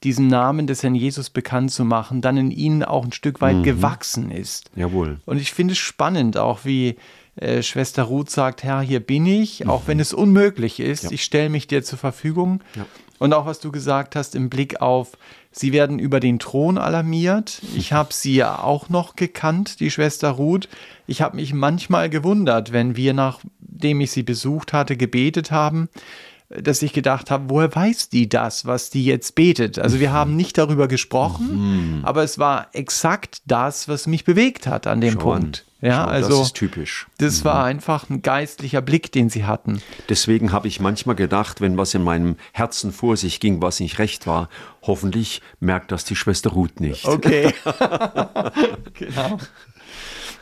diesen 0.04 0.28
Namen 0.28 0.68
des 0.68 0.84
Herrn 0.84 0.96
Jesus 0.96 1.30
bekannt 1.30 1.72
zu 1.72 1.84
machen, 1.84 2.22
dann 2.22 2.38
in 2.38 2.52
ihnen 2.52 2.84
auch 2.84 3.04
ein 3.04 3.12
Stück 3.12 3.42
weit 3.42 3.64
gewachsen 3.64 4.30
ist. 4.32 4.70
Jawohl. 4.76 5.20
Und 5.26 5.38
ich 5.42 5.52
finde 5.54 5.72
es 5.74 5.80
spannend, 5.80 6.38
auch 6.38 6.66
wie 6.66 6.98
äh, 7.36 7.62
Schwester 7.64 8.04
Ruth 8.04 8.30
sagt, 8.30 8.64
Herr, 8.64 8.82
hier 8.82 9.00
bin 9.00 9.26
ich, 9.26 9.68
auch 9.68 9.84
wenn 9.88 10.00
es 10.00 10.14
unmöglich 10.14 10.80
ist, 10.80 11.04
Ja. 11.06 11.12
ich 11.12 11.24
stelle 11.24 11.50
mich 11.50 11.68
dir 11.68 11.84
zur 11.84 11.98
Verfügung. 11.98 12.62
Ja. 12.76 12.86
Und 13.20 13.34
auch 13.34 13.48
was 13.48 13.60
du 13.60 13.72
gesagt 13.72 14.16
hast 14.16 14.36
im 14.36 14.50
Blick 14.50 14.80
auf, 14.82 15.18
sie 15.52 15.72
werden 15.74 15.98
über 15.98 16.20
den 16.20 16.38
Thron 16.38 16.78
alarmiert. 16.78 17.62
Ich 17.76 17.92
habe 17.92 18.14
sie 18.14 18.36
ja 18.36 18.60
auch 18.62 18.90
noch 18.90 19.16
gekannt, 19.16 19.80
die 19.80 19.90
Schwester 19.90 20.30
Ruth. 20.30 20.70
Ich 21.08 21.24
habe 21.24 21.36
mich 21.38 21.52
manchmal 21.54 22.12
gewundert, 22.12 22.72
wenn 22.74 22.96
wir, 22.96 23.16
nachdem 23.16 24.02
ich 24.02 24.12
sie 24.12 24.22
besucht 24.22 24.72
hatte, 24.74 24.96
gebetet 24.98 25.50
haben, 25.50 25.90
dass 26.50 26.82
ich 26.82 26.94
gedacht 26.94 27.30
habe, 27.30 27.50
woher 27.50 27.74
weiß 27.76 28.10
die 28.10 28.30
das, 28.30 28.66
was 28.66 28.90
die 28.90 29.06
jetzt 29.06 29.36
betet? 29.36 29.80
Also 29.80 30.00
wir 30.00 30.12
haben 30.12 30.36
nicht 30.36 30.58
darüber 30.58 30.88
gesprochen, 30.88 32.02
aber 32.04 32.24
es 32.24 32.40
war 32.40 32.68
exakt 32.74 33.42
das, 33.46 33.88
was 33.88 34.08
mich 34.08 34.24
bewegt 34.24 34.66
hat 34.68 34.88
an 34.88 35.02
dem 35.02 35.14
Schau 35.14 35.32
an. 35.34 35.42
Punkt. 35.42 35.66
Ja, 35.80 36.06
Schau, 36.06 36.10
also 36.10 36.30
das 36.30 36.48
ist 36.48 36.56
typisch. 36.56 37.08
das 37.20 37.46
war 37.46 37.64
einfach 37.64 38.10
ein 38.10 38.24
geistlicher 38.24 38.82
Blick, 38.82 39.12
den 39.12 39.30
sie 39.30 39.46
hatten. 39.46 39.82
Deswegen 40.10 40.52
habe 40.52 40.68
ich 40.68 40.80
manchmal 40.80 41.16
gedacht, 41.16 41.62
wenn 41.62 41.78
was 41.78 41.94
in 41.94 42.04
meinem 42.04 42.36
Herzen 42.52 42.92
vor 42.92 43.16
sich 43.16 43.40
ging, 43.40 43.62
was 43.62 43.80
nicht 43.80 44.00
recht 44.00 44.26
war, 44.26 44.50
hoffentlich 44.82 45.42
merkt 45.60 45.92
das 45.92 46.04
die 46.04 46.16
Schwester 46.16 46.52
Ruth 46.52 46.80
nicht. 46.80 47.06
Okay. 47.06 47.54
genau. 48.94 49.38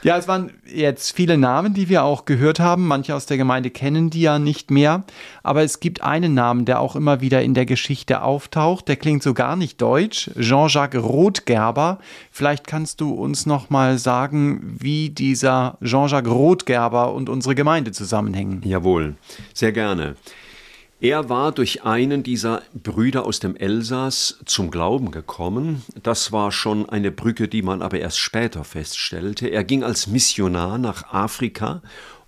Ja, 0.05 0.19
es 0.19 0.27
waren 0.27 0.51
jetzt 0.71 1.15
viele 1.15 1.35
Namen, 1.35 1.73
die 1.73 1.89
wir 1.89 2.03
auch 2.03 2.25
gehört 2.25 2.59
haben. 2.59 2.85
Manche 2.85 3.15
aus 3.15 3.25
der 3.25 3.37
Gemeinde 3.37 3.71
kennen 3.71 4.11
die 4.11 4.21
ja 4.21 4.37
nicht 4.37 4.69
mehr. 4.69 5.03
Aber 5.41 5.63
es 5.63 5.79
gibt 5.79 6.03
einen 6.03 6.35
Namen, 6.35 6.65
der 6.65 6.79
auch 6.79 6.95
immer 6.95 7.21
wieder 7.21 7.41
in 7.41 7.55
der 7.55 7.65
Geschichte 7.65 8.21
auftaucht. 8.21 8.87
Der 8.87 8.97
klingt 8.97 9.23
so 9.23 9.33
gar 9.33 9.55
nicht 9.55 9.81
deutsch. 9.81 10.29
Jean-Jacques 10.39 11.01
Rothgerber. 11.01 11.97
Vielleicht 12.29 12.67
kannst 12.67 13.01
du 13.01 13.15
uns 13.15 13.47
noch 13.47 13.71
mal 13.71 13.97
sagen, 13.97 14.77
wie 14.79 15.09
dieser 15.09 15.79
Jean-Jacques 15.83 16.31
Rothgerber 16.31 17.11
und 17.11 17.27
unsere 17.27 17.55
Gemeinde 17.55 17.91
zusammenhängen. 17.91 18.61
Jawohl, 18.63 19.15
sehr 19.55 19.71
gerne. 19.71 20.17
Er 21.01 21.27
war 21.29 21.51
durch 21.51 21.83
einen 21.83 22.23
dieser 22.23 22.63
Brüder 22.73 23.25
aus 23.25 23.39
dem 23.39 23.57
Elsass 23.57 24.39
zum 24.45 24.71
Glauben 24.71 25.11
gekommen. 25.11 25.83
Das 26.01 26.31
war 26.31 26.51
schon 26.51 26.87
eine 26.89 27.11
Brücke, 27.11 27.47
die 27.49 27.61
man 27.61 27.81
aber 27.81 27.99
erst 27.99 28.17
später 28.17 28.63
feststellte. 28.63 29.47
Er 29.47 29.65
ging 29.65 29.83
als 29.83 30.07
Missionar 30.07 30.77
nach 30.77 31.11
Afrika 31.11 31.81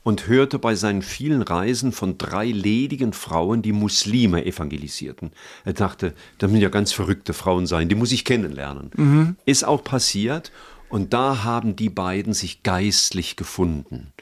und 0.03 0.27
hörte 0.27 0.60
bei 0.60 0.75
seinen 0.75 1.01
vielen 1.01 1.41
Reisen 1.41 1.91
von 1.91 2.17
drei 2.17 2.45
ledigen 2.45 3.13
Frauen, 3.13 3.62
die 3.62 3.73
Muslime 3.73 4.45
evangelisierten. 4.45 5.32
Er 5.65 5.73
dachte, 5.73 6.13
das 6.38 6.49
müssen 6.49 6.63
ja 6.63 6.69
ganz 6.69 6.91
verrückte 6.91 7.34
Frauen 7.34 7.67
sein, 7.67 7.89
die 7.89 7.95
muss 7.95 8.12
ich 8.12 8.25
kennenlernen. 8.25 8.91
Mhm. 8.95 9.36
Ist 9.45 9.65
auch 9.65 9.84
passiert 9.84 10.51
und 10.89 11.13
da 11.13 11.43
haben 11.43 11.76
die 11.76 11.89
beiden 11.89 12.34
sich 12.34 12.63
geistlich 12.63 13.36
gefunden. 13.36 14.13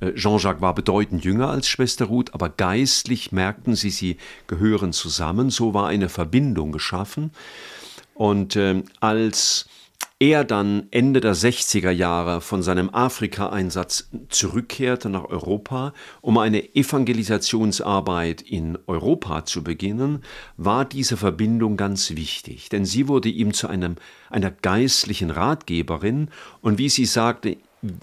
Äh, 0.00 0.14
Jean-Jacques 0.14 0.60
war 0.60 0.74
bedeutend 0.74 1.24
jünger 1.24 1.48
als 1.48 1.68
Schwester 1.68 2.06
Ruth, 2.06 2.34
aber 2.34 2.50
geistlich 2.50 3.32
merkten 3.32 3.74
sie, 3.74 3.90
sie 3.90 4.16
gehören 4.46 4.92
zusammen. 4.92 5.50
So 5.50 5.72
war 5.74 5.88
eine 5.88 6.08
Verbindung 6.08 6.72
geschaffen. 6.72 7.30
Und 8.14 8.56
äh, 8.56 8.82
als 9.00 9.66
er 10.20 10.44
dann 10.44 10.86
Ende 10.90 11.22
der 11.22 11.34
60er 11.34 11.90
Jahre 11.90 12.42
von 12.42 12.62
seinem 12.62 12.90
Afrika-Einsatz 12.90 14.10
zurückkehrte 14.28 15.08
nach 15.08 15.24
Europa, 15.24 15.94
um 16.20 16.36
eine 16.36 16.76
Evangelisationsarbeit 16.76 18.42
in 18.42 18.78
Europa 18.86 19.46
zu 19.46 19.64
beginnen, 19.64 20.22
war 20.58 20.84
diese 20.84 21.16
Verbindung 21.16 21.78
ganz 21.78 22.10
wichtig, 22.10 22.68
denn 22.68 22.84
sie 22.84 23.08
wurde 23.08 23.30
ihm 23.30 23.54
zu 23.54 23.66
einem, 23.68 23.96
einer 24.28 24.50
geistlichen 24.50 25.30
Ratgeberin. 25.30 26.28
Und 26.60 26.76
wie 26.76 26.90
sie 26.90 27.06
sagte, 27.06 27.56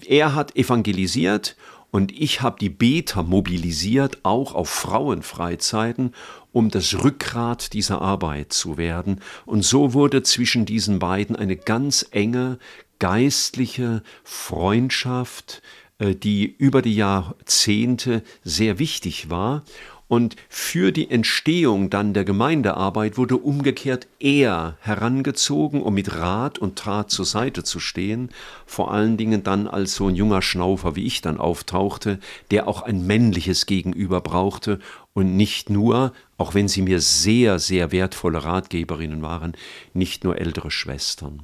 er 0.04 0.34
hat 0.34 0.56
evangelisiert 0.56 1.56
und 1.92 2.10
ich 2.10 2.42
habe 2.42 2.58
die 2.60 2.68
Beter 2.68 3.22
mobilisiert, 3.22 4.18
auch 4.24 4.54
auf 4.54 4.68
Frauenfreizeiten, 4.68 6.12
um 6.52 6.70
das 6.70 7.02
Rückgrat 7.02 7.72
dieser 7.72 8.00
Arbeit 8.00 8.52
zu 8.52 8.76
werden. 8.76 9.20
Und 9.46 9.64
so 9.64 9.92
wurde 9.92 10.22
zwischen 10.22 10.66
diesen 10.66 10.98
beiden 10.98 11.36
eine 11.36 11.56
ganz 11.56 12.06
enge 12.10 12.58
geistliche 12.98 14.02
Freundschaft, 14.24 15.62
äh, 15.98 16.14
die 16.14 16.46
über 16.46 16.82
die 16.82 16.96
Jahrzehnte 16.96 18.22
sehr 18.42 18.78
wichtig 18.78 19.30
war. 19.30 19.62
Und 20.08 20.36
für 20.48 20.90
die 20.90 21.10
Entstehung 21.10 21.90
dann 21.90 22.14
der 22.14 22.24
Gemeindearbeit 22.24 23.18
wurde 23.18 23.36
umgekehrt 23.36 24.06
er 24.18 24.78
herangezogen, 24.80 25.82
um 25.82 25.92
mit 25.92 26.16
Rat 26.16 26.58
und 26.58 26.78
Tat 26.78 27.10
zur 27.10 27.26
Seite 27.26 27.62
zu 27.62 27.78
stehen, 27.78 28.30
vor 28.64 28.90
allen 28.90 29.18
Dingen 29.18 29.42
dann 29.42 29.68
als 29.68 29.94
so 29.94 30.08
ein 30.08 30.14
junger 30.14 30.40
Schnaufer 30.40 30.96
wie 30.96 31.04
ich 31.04 31.20
dann 31.20 31.36
auftauchte, 31.36 32.18
der 32.50 32.68
auch 32.68 32.80
ein 32.80 33.06
männliches 33.06 33.66
Gegenüber 33.66 34.22
brauchte 34.22 34.78
und 35.12 35.36
nicht 35.36 35.68
nur, 35.68 36.14
auch 36.38 36.54
wenn 36.54 36.68
sie 36.68 36.80
mir 36.80 37.02
sehr, 37.02 37.58
sehr 37.58 37.92
wertvolle 37.92 38.44
Ratgeberinnen 38.44 39.20
waren, 39.20 39.52
nicht 39.92 40.24
nur 40.24 40.38
ältere 40.38 40.70
Schwestern. 40.70 41.42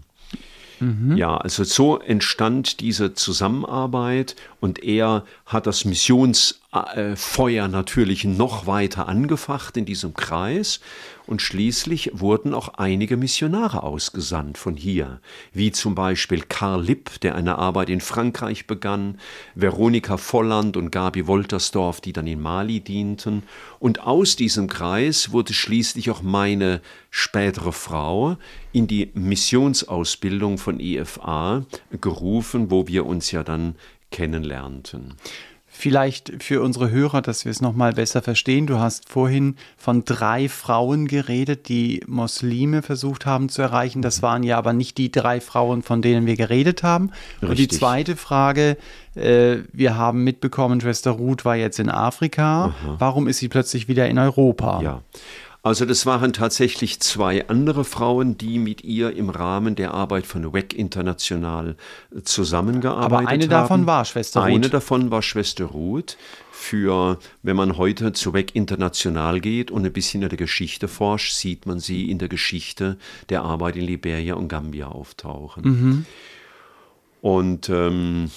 Mhm. 0.81 1.17
Ja, 1.17 1.37
also 1.37 1.65
so 1.65 1.99
entstand 1.99 2.81
diese 2.81 3.15
Zusammenarbeit 3.15 4.37
und 4.65 4.83
er 4.83 5.27
hat 5.45 5.67
das 5.67 5.85
Missionsfeuer 5.85 7.69
natürlich 7.69 8.25
noch 8.25 8.67
weiter 8.67 9.09
angefacht 9.09 9.77
in 9.77 9.85
diesem 9.85 10.15
Kreis. 10.15 10.81
Und 11.27 11.43
schließlich 11.43 12.11
wurden 12.15 12.53
auch 12.55 12.69
einige 12.75 13.19
Missionare 13.19 13.83
ausgesandt 13.83 14.57
von 14.59 14.77
hier, 14.77 15.21
wie 15.53 15.71
zum 15.71 15.95
Beispiel 15.95 16.43
Karl 16.43 16.83
Lipp, 16.83 17.21
der 17.21 17.35
eine 17.35 17.59
Arbeit 17.59 17.91
in 17.91 18.01
Frankreich 18.01 18.67
begann, 18.67 19.19
Veronika 19.55 20.17
Volland 20.17 20.79
und 20.79 20.91
Gabi 20.91 21.27
Woltersdorf, 21.27 22.01
die 22.01 22.13
dann 22.15 22.27
in 22.27 22.41
Mali 22.41 22.81
dienten. 22.81 23.43
Und 23.79 24.01
aus 24.01 24.37
diesem 24.37 24.69
Kreis 24.69 25.31
wurde 25.31 25.55
schließlich 25.55 26.11
auch 26.11 26.23
meine 26.23 26.81
spätere 27.11 27.73
Frau 27.73 28.37
in 28.73 28.87
die 28.87 29.11
Missionsausbildung 29.15 30.59
von 30.59 30.81
EFA 30.81 31.65
gerufen, 32.01 32.71
wo 32.71 32.87
wir 32.87 33.07
uns 33.07 33.31
ja 33.31 33.43
dann 33.43 33.77
kennenlernten. 34.15 35.15
Vielleicht 35.77 36.41
für 36.41 36.63
unsere 36.63 36.89
Hörer, 36.89 37.21
dass 37.21 37.45
wir 37.45 37.51
es 37.51 37.61
nochmal 37.61 37.95
besser 37.95 38.23
verstehen. 38.23 38.69
Du 38.69 38.79
hast 38.79 39.09
vorhin 39.09 39.57
von 39.77 40.05
drei 40.05 40.49
Frauen 40.49 41.09
geredet, 41.09 41.69
die 41.69 42.01
Muslime 42.07 42.81
versucht 42.83 43.27
haben 43.27 43.49
zu 43.49 43.61
erreichen. 43.61 44.01
Das 44.01 44.23
waren 44.23 44.45
ja 44.45 44.57
aber 44.57 44.73
nicht 44.73 44.99
die 44.99 45.11
drei 45.11 45.41
Frauen, 45.41 45.83
von 45.83 46.01
denen 46.01 46.27
wir 46.27 46.37
geredet 46.37 46.85
haben. 46.85 47.11
Richtig. 47.43 47.49
Und 47.49 47.59
die 47.59 47.69
zweite 47.69 48.15
Frage, 48.15 48.77
äh, 49.17 49.57
wir 49.73 49.97
haben 49.97 50.23
mitbekommen, 50.23 50.81
Schwester 50.81 51.11
Ruth 51.11 51.45
war 51.45 51.57
jetzt 51.57 51.81
in 51.81 51.89
Afrika. 51.89 52.67
Aha. 52.67 52.97
Warum 53.01 53.27
ist 53.27 53.39
sie 53.39 53.49
plötzlich 53.49 53.89
wieder 53.89 54.09
in 54.09 54.19
Europa? 54.21 54.81
Ja. 54.81 55.03
Also 55.65 55.87
das 55.87 56.05
waren 56.05 56.35
tatsächlich 56.35 57.01
zwei 57.01 57.49
andere 57.49 57.87
Frauen, 57.87 58.37
die 58.37 58.59
mit 58.59 58.85
ihr 58.85 59.17
im 59.17 59.31
Rahmen 59.31 59.77
der 59.77 59.95
Arbeit 59.95 60.27
von 60.27 60.53
WEC 60.53 60.75
International 60.75 61.77
äh, 62.15 62.21
zusammengearbeitet 62.21 63.13
haben. 63.13 63.25
Aber 63.25 63.29
eine 63.31 63.45
haben. 63.45 63.51
davon 63.51 63.87
war 63.87 64.05
Schwester 64.05 64.41
Ruth. 64.41 64.51
Eine 64.51 64.69
davon 64.69 65.11
war 65.11 65.23
Schwester 65.23 65.65
Ruth. 65.65 66.19
Für, 66.53 67.19
wenn 67.43 67.57
man 67.57 67.79
heute 67.79 68.13
zu 68.13 68.35
WEC 68.35 68.55
International 68.55 69.41
geht 69.41 69.71
und 69.71 69.87
ein 69.87 69.93
bisschen 69.93 70.21
in 70.21 70.29
der 70.29 70.37
Geschichte 70.37 70.87
forscht, 70.87 71.33
sieht 71.33 71.65
man 71.65 71.81
sie 71.81 72.11
in 72.11 72.19
der 72.19 72.29
Geschichte 72.29 72.99
der 73.31 73.43
Arbeit 73.43 73.77
in 73.77 73.87
Liberia 73.87 74.35
und 74.35 74.49
Gambia 74.49 74.89
auftauchen. 74.89 75.65
Mhm. 75.65 76.07
Und 77.23 77.71
ähm, 77.71 78.31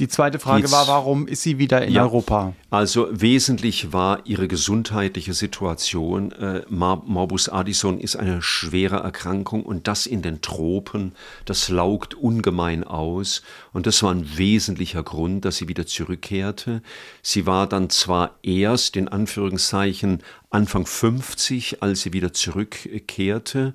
die 0.00 0.08
zweite 0.08 0.38
Frage 0.38 0.62
Jetzt, 0.62 0.72
war, 0.72 0.88
warum 0.88 1.28
ist 1.28 1.42
sie 1.42 1.58
wieder 1.58 1.84
in 1.84 1.92
ja, 1.92 2.02
Europa? 2.02 2.54
Also 2.70 3.08
wesentlich 3.10 3.92
war 3.92 4.26
ihre 4.26 4.48
gesundheitliche 4.48 5.34
Situation. 5.34 6.32
Äh, 6.32 6.62
Morbus 6.68 7.48
Addison 7.48 8.00
ist 8.00 8.16
eine 8.16 8.42
schwere 8.42 8.96
Erkrankung 8.96 9.62
und 9.62 9.86
das 9.86 10.06
in 10.06 10.22
den 10.22 10.40
Tropen, 10.40 11.12
das 11.44 11.68
laugt 11.68 12.14
ungemein 12.14 12.82
aus. 12.82 13.42
Und 13.72 13.86
das 13.86 14.02
war 14.02 14.12
ein 14.12 14.38
wesentlicher 14.38 15.02
Grund, 15.02 15.44
dass 15.44 15.58
sie 15.58 15.68
wieder 15.68 15.86
zurückkehrte. 15.86 16.82
Sie 17.22 17.46
war 17.46 17.68
dann 17.68 17.90
zwar 17.90 18.38
erst 18.42 18.96
in 18.96 19.08
Anführungszeichen 19.08 20.22
Anfang 20.48 20.86
50, 20.86 21.82
als 21.82 22.02
sie 22.02 22.12
wieder 22.12 22.32
zurückkehrte. 22.32 23.74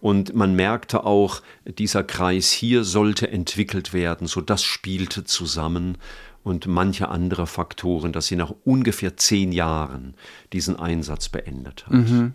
Und 0.00 0.34
man 0.34 0.54
merkte 0.54 1.04
auch, 1.04 1.42
dieser 1.64 2.04
Kreis 2.04 2.52
hier 2.52 2.84
sollte 2.84 3.30
entwickelt 3.30 3.92
werden, 3.92 4.26
so 4.26 4.40
das 4.40 4.62
spielte 4.62 5.24
zusammen 5.24 5.98
und 6.44 6.66
manche 6.66 7.08
andere 7.08 7.46
Faktoren, 7.46 8.12
dass 8.12 8.26
sie 8.28 8.36
nach 8.36 8.54
ungefähr 8.64 9.16
zehn 9.16 9.52
Jahren 9.52 10.14
diesen 10.52 10.76
Einsatz 10.76 11.28
beendet 11.28 11.86
hat. 11.86 11.94
Mhm. 11.94 12.34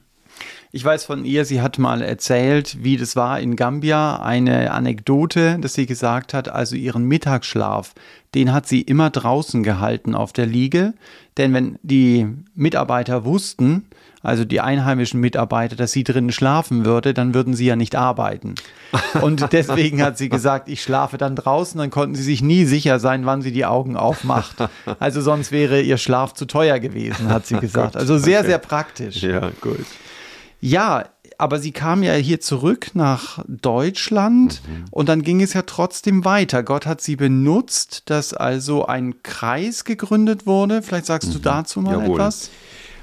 Ich 0.75 0.83
weiß 0.83 1.05
von 1.05 1.23
ihr, 1.23 1.45
sie 1.45 1.61
hat 1.61 1.77
mal 1.77 2.01
erzählt, 2.01 2.83
wie 2.83 2.97
das 2.97 3.15
war 3.15 3.39
in 3.39 3.55
Gambia, 3.55 4.15
eine 4.23 4.71
Anekdote, 4.71 5.59
dass 5.59 5.75
sie 5.75 5.85
gesagt 5.85 6.33
hat, 6.33 6.49
also 6.49 6.75
ihren 6.75 7.03
Mittagsschlaf, 7.05 7.93
den 8.33 8.51
hat 8.51 8.67
sie 8.67 8.81
immer 8.81 9.11
draußen 9.11 9.61
gehalten 9.61 10.15
auf 10.15 10.33
der 10.33 10.47
Liege, 10.47 10.95
denn 11.37 11.53
wenn 11.53 11.77
die 11.83 12.27
Mitarbeiter 12.55 13.23
wussten, 13.23 13.85
also 14.23 14.45
die 14.45 14.61
einheimischen 14.61 15.19
Mitarbeiter, 15.19 15.75
dass 15.75 15.91
sie 15.91 16.03
drinnen 16.03 16.31
schlafen 16.31 16.85
würde, 16.85 17.13
dann 17.13 17.35
würden 17.35 17.53
sie 17.53 17.67
ja 17.67 17.75
nicht 17.75 17.95
arbeiten. 17.95 18.55
Und 19.21 19.45
deswegen 19.51 20.01
hat 20.01 20.17
sie 20.17 20.29
gesagt, 20.29 20.69
ich 20.69 20.81
schlafe 20.81 21.19
dann 21.19 21.35
draußen, 21.35 21.77
dann 21.77 21.91
konnten 21.91 22.15
sie 22.15 22.23
sich 22.23 22.41
nie 22.41 22.65
sicher 22.65 22.97
sein, 22.97 23.27
wann 23.27 23.43
sie 23.43 23.51
die 23.51 23.65
Augen 23.65 23.95
aufmacht. 23.95 24.55
Also 24.97 25.21
sonst 25.21 25.51
wäre 25.51 25.81
ihr 25.81 25.97
Schlaf 25.97 26.33
zu 26.33 26.45
teuer 26.47 26.79
gewesen, 26.79 27.29
hat 27.29 27.45
sie 27.45 27.59
gesagt. 27.59 27.95
Also 27.95 28.17
sehr, 28.17 28.43
sehr 28.43 28.57
praktisch. 28.57 29.21
Ja, 29.21 29.51
gut. 29.61 29.85
Ja, 30.63 31.09
aber 31.37 31.59
sie 31.59 31.73
kam 31.73 32.03
ja 32.03 32.13
hier 32.13 32.39
zurück 32.39 32.91
nach 32.93 33.43
Deutschland 33.49 34.61
mhm. 34.65 34.85
und 34.91 35.09
dann 35.09 35.21
ging 35.21 35.41
es 35.41 35.53
ja 35.53 35.63
trotzdem 35.63 36.23
weiter. 36.23 36.63
Gott 36.63 36.85
hat 36.85 37.01
sie 37.01 37.17
benutzt, 37.17 38.03
dass 38.05 38.33
also 38.33 38.85
ein 38.85 39.21
Kreis 39.23 39.83
gegründet 39.83 40.45
wurde. 40.45 40.81
Vielleicht 40.81 41.07
sagst 41.07 41.29
mhm. 41.29 41.33
du 41.33 41.39
dazu 41.39 41.81
mal 41.81 41.99
Jawohl. 41.99 42.17
etwas. 42.17 42.49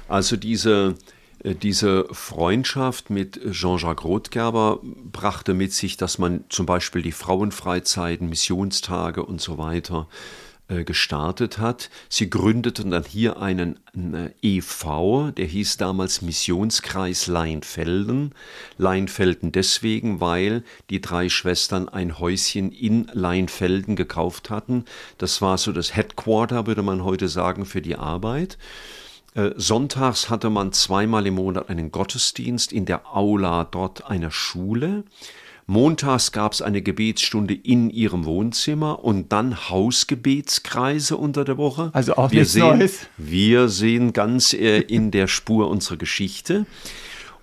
Also 0.07 0.37
diese, 0.37 0.95
äh, 1.43 1.53
diese 1.53 2.07
Freundschaft 2.11 3.11
mit 3.11 3.39
Jean-Jacques 3.51 4.05
Rothgerber 4.05 4.79
brachte 5.11 5.53
mit 5.53 5.71
sich, 5.71 5.97
dass 5.97 6.17
man 6.17 6.45
zum 6.49 6.65
Beispiel 6.65 7.03
die 7.03 7.11
Frauenfreizeiten, 7.11 8.27
Missionstage 8.27 9.23
und 9.23 9.39
so 9.39 9.59
weiter 9.59 10.07
gestartet 10.85 11.57
hat. 11.57 11.89
Sie 12.09 12.29
gründeten 12.29 12.91
dann 12.91 13.03
hier 13.03 13.41
einen 13.41 13.79
EV, 14.41 15.31
der 15.35 15.45
hieß 15.45 15.77
damals 15.77 16.21
Missionskreis 16.21 17.27
Leinfelden. 17.27 18.33
Leinfelden 18.77 19.51
deswegen, 19.51 20.21
weil 20.21 20.63
die 20.89 21.01
drei 21.01 21.29
Schwestern 21.29 21.89
ein 21.89 22.19
Häuschen 22.19 22.71
in 22.71 23.09
Leinfelden 23.13 23.95
gekauft 23.95 24.49
hatten. 24.49 24.85
Das 25.17 25.41
war 25.41 25.57
so 25.57 25.71
das 25.71 25.95
Headquarter, 25.95 26.67
würde 26.67 26.83
man 26.83 27.03
heute 27.03 27.27
sagen, 27.27 27.65
für 27.65 27.81
die 27.81 27.95
Arbeit. 27.95 28.57
Äh, 29.33 29.51
sonntags 29.55 30.29
hatte 30.29 30.49
man 30.49 30.73
zweimal 30.73 31.25
im 31.25 31.35
Monat 31.35 31.69
einen 31.69 31.91
Gottesdienst 31.91 32.73
in 32.73 32.85
der 32.85 33.15
Aula 33.15 33.63
dort 33.63 34.09
einer 34.09 34.31
Schule. 34.31 35.03
Montags 35.71 36.33
gab 36.33 36.51
es 36.51 36.61
eine 36.61 36.81
Gebetsstunde 36.81 37.53
in 37.53 37.89
ihrem 37.89 38.25
Wohnzimmer 38.25 39.05
und 39.05 39.31
dann 39.31 39.69
Hausgebetskreise 39.69 41.15
unter 41.15 41.45
der 41.45 41.57
Woche. 41.57 41.91
Also 41.93 42.17
auch 42.17 42.29
wir 42.29 42.39
nichts 42.39 42.53
sehen, 42.53 42.77
Neues. 42.77 43.07
Wir 43.15 43.69
sehen 43.69 44.11
ganz 44.11 44.51
äh, 44.51 44.81
in 44.81 45.11
der 45.11 45.27
Spur 45.27 45.69
unserer 45.69 45.95
Geschichte. 45.95 46.65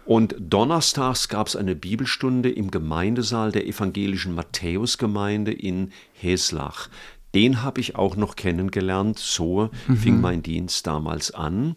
Und 0.04 0.36
donnerstags 0.38 1.30
gab 1.30 1.46
es 1.46 1.56
eine 1.56 1.74
Bibelstunde 1.74 2.50
im 2.50 2.70
Gemeindesaal 2.70 3.50
der 3.50 3.66
evangelischen 3.66 4.34
Matthäusgemeinde 4.34 5.52
in 5.52 5.90
Heslach. 6.12 6.90
Den 7.34 7.62
habe 7.62 7.80
ich 7.80 7.96
auch 7.96 8.16
noch 8.16 8.36
kennengelernt. 8.36 9.18
So 9.18 9.70
mhm. 9.86 9.96
fing 9.96 10.20
mein 10.20 10.42
Dienst 10.42 10.86
damals 10.86 11.30
an. 11.30 11.76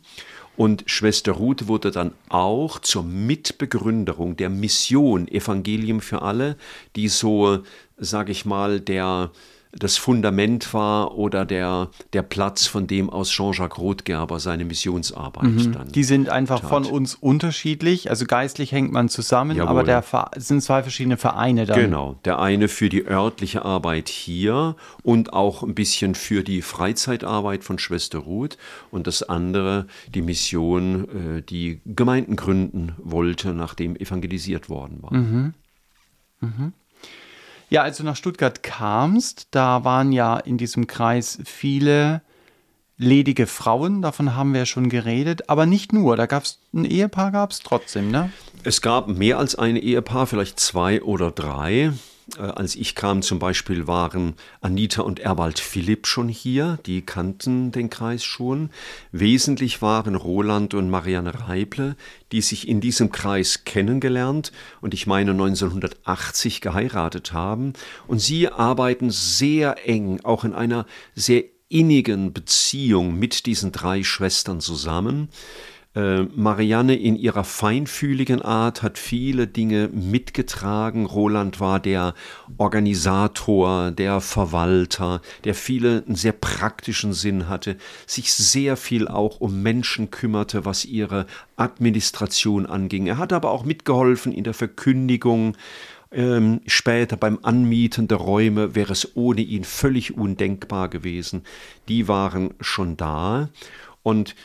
Und 0.62 0.84
Schwester 0.86 1.32
Ruth 1.32 1.68
wurde 1.68 1.90
dann 1.90 2.14
auch 2.30 2.78
zur 2.78 3.02
Mitbegründerung 3.02 4.38
der 4.38 4.52
Mission 4.52 5.28
Evangelium 5.28 6.02
für 6.02 6.22
alle, 6.22 6.56
die 6.96 7.08
so, 7.08 7.64
sage 7.98 8.32
ich 8.32 8.46
mal, 8.46 8.80
der 8.80 9.32
das 9.74 9.98
Fundament 9.98 10.74
war 10.74 11.18
oder 11.18 11.46
der, 11.46 11.90
der 12.14 12.22
Platz, 12.24 12.68
von 12.68 12.88
dem 12.88 13.10
aus 13.10 13.30
Jean-Jacques 13.30 13.78
Rothgerber 13.78 14.40
seine 14.40 14.66
Missionsarbeit 14.66 15.44
mhm. 15.44 15.72
dann. 15.72 15.92
Die 15.92 16.04
sind 16.04 16.30
einfach 16.30 16.60
tat. 16.60 16.70
von 16.70 16.86
uns 16.86 17.16
unterschiedlich. 17.16 18.10
Also 18.10 18.26
geistlich 18.26 18.72
hängt 18.72 18.92
man 18.92 19.08
zusammen, 19.08 19.58
Jawohl. 19.58 19.70
aber 19.70 19.84
der 19.84 20.04
es 20.36 20.48
sind 20.48 20.62
zwei 20.62 20.84
verschiedene 20.84 21.18
Vereine 21.18 21.66
dann. 21.66 21.80
Genau. 21.80 22.16
Der 22.26 22.40
eine 22.40 22.68
für 22.68 22.90
die 22.90 23.06
örtliche 23.06 23.64
Arbeit 23.64 24.10
hier 24.10 24.76
und 25.04 25.34
auch 25.34 25.64
ein 25.64 25.74
bisschen 25.74 26.16
für 26.16 26.44
die 26.44 26.62
Freizeitarbeit 26.62 27.64
von 27.64 27.80
Schwester 27.80 28.20
Ruth 28.20 28.58
und 28.92 29.08
das 29.08 29.24
andere 29.24 29.88
die 30.14 30.22
Mission, 30.22 31.38
äh, 31.38 31.42
die 31.42 31.80
Gemeinden 31.86 32.36
gründen 32.36 32.94
wollte, 32.98 33.54
nachdem 33.54 33.96
evangelisiert 33.96 34.70
worden 34.70 34.98
war. 35.02 35.14
Mhm. 35.14 35.54
Mhm. 36.42 36.74
Ja, 37.72 37.84
als 37.84 37.96
du 37.96 38.04
nach 38.04 38.18
Stuttgart 38.18 38.64
kamst, 38.64 39.48
da 39.52 39.86
waren 39.86 40.12
ja 40.12 40.36
in 40.38 40.58
diesem 40.58 40.88
Kreis 40.88 41.40
viele 41.46 42.22
ledige 42.98 43.48
Frauen, 43.48 44.02
davon 44.02 44.36
haben 44.36 44.52
wir 44.52 44.60
ja 44.60 44.66
schon 44.66 44.90
geredet, 44.90 45.50
aber 45.50 45.66
nicht 45.66 45.94
nur, 45.94 46.18
da 46.18 46.26
gab 46.26 46.44
es 46.44 46.60
ein 46.74 46.84
Ehepaar, 46.84 47.32
gab 47.32 47.52
es 47.52 47.60
trotzdem, 47.60 48.12
ne? 48.12 48.30
Es 48.66 48.82
gab 48.82 49.08
mehr 49.08 49.40
als 49.40 49.56
ein 49.56 49.78
Ehepaar, 49.78 50.28
vielleicht 50.28 50.60
zwei 50.60 51.02
oder 51.02 51.32
drei. 51.32 51.94
Äh, 52.38 52.42
als 52.42 52.76
ich 52.76 52.96
kam 52.96 53.22
zum 53.22 53.40
Beispiel, 53.40 53.88
waren 53.88 54.36
Anita 54.62 55.02
und 55.02 55.20
Erwald 55.20 55.60
Philipp 55.60 56.08
schon 56.08 56.28
hier, 56.28 56.80
die 56.86 57.02
kannten 57.02 57.72
den 57.72 57.90
Kreis 57.90 58.24
schon. 58.24 58.70
Wesentlich 59.12 59.82
waren 59.82 60.16
Roland 60.16 60.74
und 60.74 60.90
Marianne 60.90 61.48
Reible, 61.48 61.96
die 62.32 62.42
sich 62.42 62.68
in 62.68 62.82
diesem 62.82 63.12
Kreis 63.12 63.64
kennengelernt 63.66 64.52
und 64.82 64.94
ich 64.94 65.08
meine 65.08 65.32
1980 65.32 66.62
geheiratet 66.62 67.34
haben. 67.34 67.74
Und 68.08 68.20
sie 68.20 68.50
arbeiten 68.50 69.10
sehr 69.10 69.88
eng, 69.88 70.22
auch 70.24 70.44
in 70.44 70.54
einer 70.54 70.86
sehr 71.16 71.44
innigen 71.70 72.34
Beziehung 72.34 73.18
mit 73.18 73.46
diesen 73.46 73.72
drei 73.72 74.04
Schwestern 74.04 74.60
zusammen. 74.60 75.30
Äh, 75.94 76.22
Marianne 76.36 76.96
in 76.96 77.18
ihrer 77.18 77.44
feinfühligen 77.44 78.42
Art 78.42 78.82
hat 78.82 78.98
viele 78.98 79.46
Dinge 79.46 79.90
mitgetragen. 79.90 81.06
Roland 81.06 81.60
war 81.60 81.82
der 81.82 82.14
Organisator, 82.58 83.92
der 83.92 84.22
Verwalter, 84.22 85.22
der 85.44 85.54
viele 85.54 86.04
einen 86.06 86.16
sehr 86.16 86.32
praktischen 86.32 87.12
Sinn 87.12 87.50
hatte, 87.50 87.76
sich 88.08 88.32
sehr 88.32 88.78
viel 88.78 89.10
auch 89.10 89.42
um 89.42 89.62
Menschen 89.62 90.12
kümmerte, 90.12 90.64
was 90.64 90.86
ihre 90.86 91.26
Administration 91.58 92.66
anging. 92.66 93.08
Er 93.08 93.18
hat 93.18 93.34
aber 93.34 93.52
auch 93.52 93.66
mitgeholfen 93.66 94.32
in 94.32 94.46
der 94.46 94.54
Verkündigung. 94.54 95.58
Ähm, 96.14 96.62
später 96.68 97.18
beim 97.18 97.40
Anmieten 97.42 98.08
der 98.08 98.18
Räume 98.18 98.76
wäre 98.76 98.94
es 98.94 99.16
ohne 99.16 99.42
ihn 99.42 99.66
völlig 99.66 100.18
undenkbar 100.18 100.88
gewesen. 100.88 101.44
Die 101.90 102.08
waren 102.08 102.54
schon 102.62 102.96
da. 102.96 103.50
Und 104.04 104.36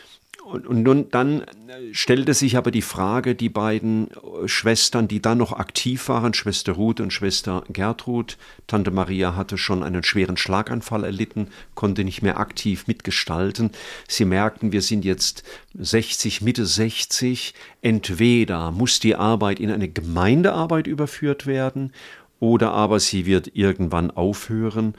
und, 0.46 0.64
und 0.64 0.84
nun, 0.84 1.10
dann 1.10 1.44
stellte 1.90 2.32
sich 2.32 2.56
aber 2.56 2.70
die 2.70 2.82
Frage, 2.82 3.34
die 3.34 3.48
beiden 3.48 4.08
Schwestern, 4.46 5.08
die 5.08 5.20
dann 5.20 5.38
noch 5.38 5.52
aktiv 5.52 6.08
waren, 6.08 6.34
Schwester 6.34 6.74
Ruth 6.74 7.00
und 7.00 7.12
Schwester 7.12 7.64
Gertrud, 7.68 8.38
Tante 8.68 8.92
Maria 8.92 9.34
hatte 9.34 9.58
schon 9.58 9.82
einen 9.82 10.04
schweren 10.04 10.36
Schlaganfall 10.36 11.02
erlitten, 11.02 11.48
konnte 11.74 12.04
nicht 12.04 12.22
mehr 12.22 12.38
aktiv 12.38 12.86
mitgestalten. 12.86 13.72
Sie 14.06 14.24
merkten, 14.24 14.70
wir 14.70 14.82
sind 14.82 15.04
jetzt 15.04 15.42
60, 15.74 16.42
Mitte 16.42 16.64
60, 16.64 17.52
entweder 17.82 18.70
muss 18.70 19.00
die 19.00 19.16
Arbeit 19.16 19.58
in 19.58 19.72
eine 19.72 19.88
Gemeindearbeit 19.88 20.86
überführt 20.86 21.46
werden, 21.46 21.92
oder 22.38 22.70
aber 22.70 23.00
sie 23.00 23.26
wird 23.26 23.50
irgendwann 23.54 24.12
aufhören. 24.12 24.94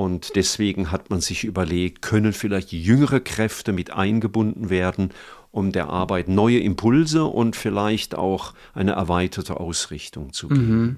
Und 0.00 0.34
deswegen 0.34 0.90
hat 0.90 1.10
man 1.10 1.20
sich 1.20 1.44
überlegt, 1.44 2.00
können 2.00 2.32
vielleicht 2.32 2.72
jüngere 2.72 3.20
Kräfte 3.20 3.74
mit 3.74 3.92
eingebunden 3.92 4.70
werden, 4.70 5.10
um 5.50 5.72
der 5.72 5.90
Arbeit 5.90 6.26
neue 6.26 6.58
Impulse 6.58 7.24
und 7.24 7.54
vielleicht 7.54 8.14
auch 8.14 8.54
eine 8.72 8.92
erweiterte 8.92 9.60
Ausrichtung 9.60 10.32
zu 10.32 10.48
geben. 10.48 10.80
Mhm. 10.80 10.96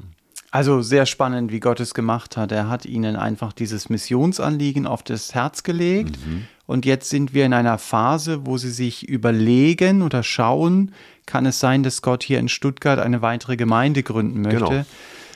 Also 0.52 0.82
sehr 0.82 1.06
spannend, 1.06 1.50
wie 1.50 1.58
Gott 1.58 1.80
es 1.80 1.94
gemacht 1.94 2.36
hat. 2.36 2.52
Er 2.52 2.68
hat 2.68 2.86
ihnen 2.86 3.16
einfach 3.16 3.52
dieses 3.52 3.88
Missionsanliegen 3.88 4.86
auf 4.86 5.02
das 5.02 5.34
Herz 5.34 5.64
gelegt. 5.64 6.16
Mhm. 6.24 6.44
Und 6.66 6.86
jetzt 6.86 7.10
sind 7.10 7.34
wir 7.34 7.44
in 7.44 7.54
einer 7.54 7.78
Phase, 7.78 8.46
wo 8.46 8.56
sie 8.56 8.70
sich 8.70 9.08
überlegen 9.08 10.02
oder 10.02 10.22
schauen, 10.22 10.92
kann 11.26 11.44
es 11.44 11.58
sein, 11.58 11.82
dass 11.82 12.02
Gott 12.02 12.22
hier 12.22 12.38
in 12.38 12.48
Stuttgart 12.48 13.00
eine 13.00 13.20
weitere 13.20 13.56
Gemeinde 13.56 14.04
gründen 14.04 14.42
möchte. 14.42 14.60
Genau. 14.60 14.84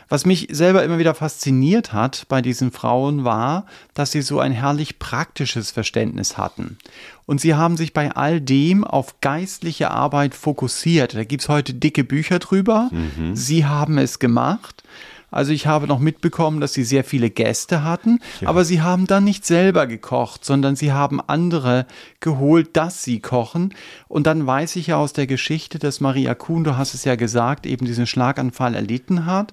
Was 0.08 0.24
mich 0.24 0.48
selber 0.50 0.84
immer 0.84 0.98
wieder 0.98 1.14
fasziniert 1.14 1.92
hat 1.92 2.26
bei 2.28 2.40
diesen 2.40 2.70
Frauen 2.70 3.24
war, 3.24 3.66
dass 3.94 4.12
sie 4.12 4.22
so 4.22 4.38
ein 4.38 4.52
herrlich 4.52 4.98
praktisches 4.98 5.72
Verständnis 5.72 6.38
hatten. 6.38 6.78
Und 7.26 7.40
sie 7.40 7.54
haben 7.54 7.76
sich 7.76 7.92
bei 7.92 8.12
all 8.12 8.40
dem 8.40 8.84
auf 8.84 9.20
geistliche 9.20 9.90
Arbeit 9.90 10.34
fokussiert. 10.34 11.14
Da 11.14 11.24
gibt 11.24 11.42
es 11.42 11.48
heute 11.48 11.74
dicke 11.74 12.04
Bücher 12.04 12.38
drüber. 12.38 12.88
Mhm. 12.92 13.34
Sie 13.34 13.64
haben 13.66 13.98
es 13.98 14.20
gemacht. 14.20 14.84
Also 15.30 15.52
ich 15.52 15.66
habe 15.66 15.86
noch 15.86 15.98
mitbekommen, 15.98 16.60
dass 16.60 16.72
sie 16.72 16.84
sehr 16.84 17.02
viele 17.02 17.30
Gäste 17.30 17.82
hatten, 17.82 18.20
ja. 18.40 18.48
aber 18.48 18.64
sie 18.64 18.80
haben 18.80 19.06
dann 19.06 19.24
nicht 19.24 19.44
selber 19.44 19.86
gekocht, 19.86 20.44
sondern 20.44 20.76
sie 20.76 20.92
haben 20.92 21.20
andere 21.20 21.86
geholt, 22.20 22.76
dass 22.76 23.02
sie 23.02 23.20
kochen. 23.20 23.74
Und 24.08 24.26
dann 24.26 24.46
weiß 24.46 24.76
ich 24.76 24.86
ja 24.86 24.96
aus 24.96 25.12
der 25.12 25.26
Geschichte, 25.26 25.78
dass 25.78 26.00
Maria 26.00 26.34
Kuhn, 26.34 26.64
du 26.64 26.76
hast 26.76 26.94
es 26.94 27.04
ja 27.04 27.16
gesagt, 27.16 27.66
eben 27.66 27.86
diesen 27.86 28.06
Schlaganfall 28.06 28.74
erlitten 28.74 29.26
hat. 29.26 29.52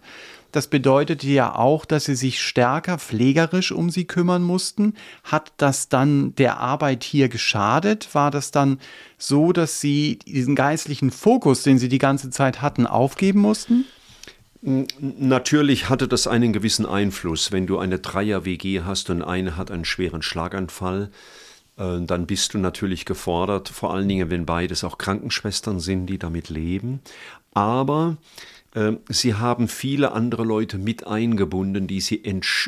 Das 0.53 0.67
bedeutete 0.67 1.27
ja 1.27 1.55
auch, 1.55 1.83
dass 1.83 2.05
sie 2.05 2.13
sich 2.15 2.39
stärker 2.39 2.99
pflegerisch 2.99 3.71
um 3.71 3.89
sie 3.89 4.05
kümmern 4.05 4.43
mussten. 4.43 4.93
Hat 5.23 5.51
das 5.57 5.89
dann 5.89 6.35
der 6.35 6.59
Arbeit 6.59 7.03
hier 7.03 7.27
geschadet? 7.27 8.13
War 8.13 8.29
das 8.29 8.51
dann 8.51 8.79
so, 9.17 9.51
dass 9.51 9.81
sie 9.81 10.19
diesen 10.19 10.53
geistlichen 10.53 11.09
Fokus, 11.09 11.63
den 11.63 11.79
sie 11.79 11.89
die 11.89 11.97
ganze 11.97 12.29
Zeit 12.29 12.61
hatten, 12.61 12.85
aufgeben 12.85 13.39
mussten? 13.39 13.85
Natürlich 14.61 15.89
hatte 15.89 16.07
das 16.07 16.27
einen 16.27 16.53
gewissen 16.53 16.85
Einfluss. 16.85 17.51
Wenn 17.51 17.65
du 17.65 17.79
eine 17.79 17.97
Dreier-WG 17.97 18.81
hast 18.81 19.09
und 19.09 19.23
eine 19.23 19.57
hat 19.57 19.71
einen 19.71 19.85
schweren 19.85 20.21
Schlaganfall, 20.21 21.09
äh, 21.77 21.99
dann 22.01 22.27
bist 22.27 22.53
du 22.53 22.59
natürlich 22.59 23.05
gefordert, 23.05 23.69
vor 23.69 23.91
allen 23.91 24.07
Dingen, 24.07 24.29
wenn 24.29 24.45
beides 24.45 24.83
auch 24.83 24.99
Krankenschwestern 24.99 25.79
sind, 25.79 26.05
die 26.05 26.19
damit 26.19 26.49
leben. 26.49 27.01
Aber 27.55 28.17
Sie 29.09 29.35
haben 29.35 29.67
viele 29.67 30.13
andere 30.13 30.43
Leute 30.43 30.79
mit 30.79 31.05
eingebunden, 31.05 31.85
die 31.85 32.01
Sie 32.01 32.23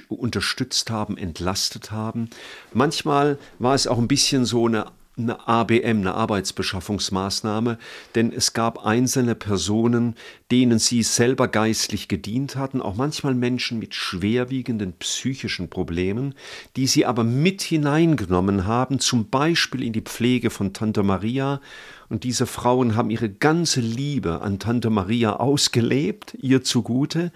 unterstützt 0.07 0.91
haben, 0.91 1.17
entlastet 1.17 1.91
haben. 1.91 2.29
Manchmal 2.73 3.39
war 3.57 3.73
es 3.73 3.87
auch 3.87 3.97
ein 3.97 4.07
bisschen 4.07 4.45
so 4.45 4.67
eine 4.67 4.85
eine 5.17 5.47
ABM, 5.47 5.99
eine 5.99 6.13
Arbeitsbeschaffungsmaßnahme, 6.13 7.77
denn 8.15 8.33
es 8.33 8.53
gab 8.53 8.85
einzelne 8.85 9.35
Personen, 9.35 10.15
denen 10.51 10.77
sie 10.79 11.03
selber 11.03 11.47
geistlich 11.47 12.07
gedient 12.07 12.55
hatten, 12.55 12.81
auch 12.81 12.95
manchmal 12.95 13.33
Menschen 13.33 13.79
mit 13.79 13.95
schwerwiegenden 13.95 14.93
psychischen 14.93 15.69
Problemen, 15.69 16.35
die 16.75 16.87
sie 16.87 17.05
aber 17.05 17.23
mit 17.23 17.61
hineingenommen 17.61 18.65
haben, 18.65 18.99
zum 18.99 19.29
Beispiel 19.29 19.83
in 19.83 19.93
die 19.93 20.01
Pflege 20.01 20.49
von 20.49 20.73
Tante 20.73 21.03
Maria. 21.03 21.61
Und 22.09 22.23
diese 22.23 22.45
Frauen 22.45 22.95
haben 22.95 23.09
ihre 23.09 23.29
ganze 23.29 23.79
Liebe 23.79 24.41
an 24.41 24.59
Tante 24.59 24.89
Maria 24.89 25.37
ausgelebt, 25.37 26.35
ihr 26.39 26.63
zugute. 26.63 27.31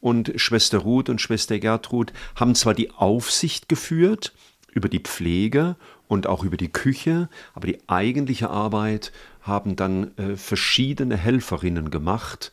Und 0.00 0.32
Schwester 0.36 0.78
Ruth 0.78 1.08
und 1.08 1.20
Schwester 1.20 1.58
Gertrud 1.58 2.12
haben 2.34 2.54
zwar 2.54 2.74
die 2.74 2.90
Aufsicht 2.90 3.68
geführt, 3.68 4.32
über 4.72 4.88
die 4.88 5.00
Pflege 5.00 5.76
und 6.12 6.26
auch 6.26 6.44
über 6.44 6.58
die 6.58 6.70
Küche, 6.70 7.30
aber 7.54 7.66
die 7.66 7.78
eigentliche 7.86 8.50
Arbeit 8.50 9.12
haben 9.40 9.76
dann 9.76 10.14
äh, 10.18 10.36
verschiedene 10.36 11.16
Helferinnen 11.16 11.90
gemacht. 11.90 12.52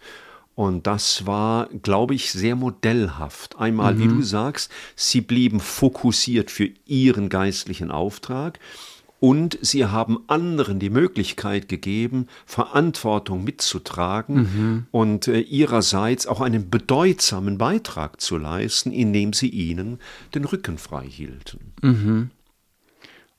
Und 0.56 0.88
das 0.88 1.26
war, 1.26 1.68
glaube 1.84 2.16
ich, 2.16 2.32
sehr 2.32 2.56
modellhaft. 2.56 3.60
Einmal, 3.60 3.96
mhm. 3.96 4.00
wie 4.00 4.08
du 4.08 4.22
sagst, 4.22 4.72
sie 4.96 5.20
blieben 5.20 5.60
fokussiert 5.60 6.52
für 6.52 6.70
ihren 6.86 7.28
geistlichen 7.28 7.92
Auftrag 7.92 8.60
und 9.20 9.60
sie 9.62 9.86
haben 9.86 10.20
anderen 10.28 10.80
die 10.80 10.90
Möglichkeit 10.90 11.68
gegeben, 11.68 12.28
Verantwortung 12.46 13.44
mitzutragen 13.44 14.36
mhm. 14.36 14.86
und 14.92 15.28
äh, 15.28 15.42
ihrerseits 15.42 16.28
auch 16.28 16.40
einen 16.40 16.70
bedeutsamen 16.70 17.58
Beitrag 17.58 18.22
zu 18.22 18.38
leisten, 18.38 18.94
indem 18.94 19.34
sie 19.34 19.50
ihnen 19.50 20.00
den 20.34 20.46
Rücken 20.46 20.78
frei 20.78 21.06
hielten. 21.06 21.74
Mhm. 21.82 22.30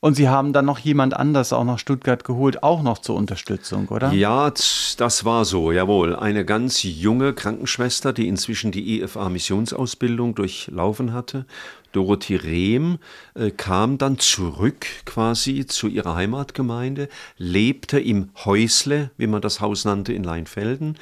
Und 0.02 0.14
Sie 0.14 0.30
haben 0.30 0.54
dann 0.54 0.64
noch 0.64 0.78
jemand 0.78 1.14
anders 1.14 1.52
auch 1.52 1.64
nach 1.64 1.78
Stuttgart 1.78 2.24
geholt, 2.24 2.62
auch 2.62 2.82
noch 2.82 2.98
zur 2.98 3.16
Unterstützung, 3.16 3.88
oder? 3.88 4.12
Ja, 4.12 4.50
das 4.50 5.24
war 5.26 5.44
so, 5.44 5.72
jawohl. 5.72 6.16
Eine 6.16 6.46
ganz 6.46 6.82
junge 6.82 7.34
Krankenschwester, 7.34 8.14
die 8.14 8.26
inzwischen 8.26 8.72
die 8.72 9.02
EFA-Missionsausbildung 9.02 10.34
durchlaufen 10.34 11.12
hatte. 11.12 11.44
Dorothee 11.92 12.36
Rehm 12.36 12.98
äh, 13.34 13.50
kam 13.50 13.98
dann 13.98 14.18
zurück 14.18 14.86
quasi 15.04 15.66
zu 15.66 15.86
ihrer 15.86 16.14
Heimatgemeinde, 16.14 17.08
lebte 17.36 18.00
im 18.00 18.30
Häusle, 18.44 19.10
wie 19.18 19.26
man 19.26 19.42
das 19.42 19.60
Haus 19.60 19.84
nannte, 19.84 20.14
in 20.14 20.24
Leinfelden. 20.24 20.96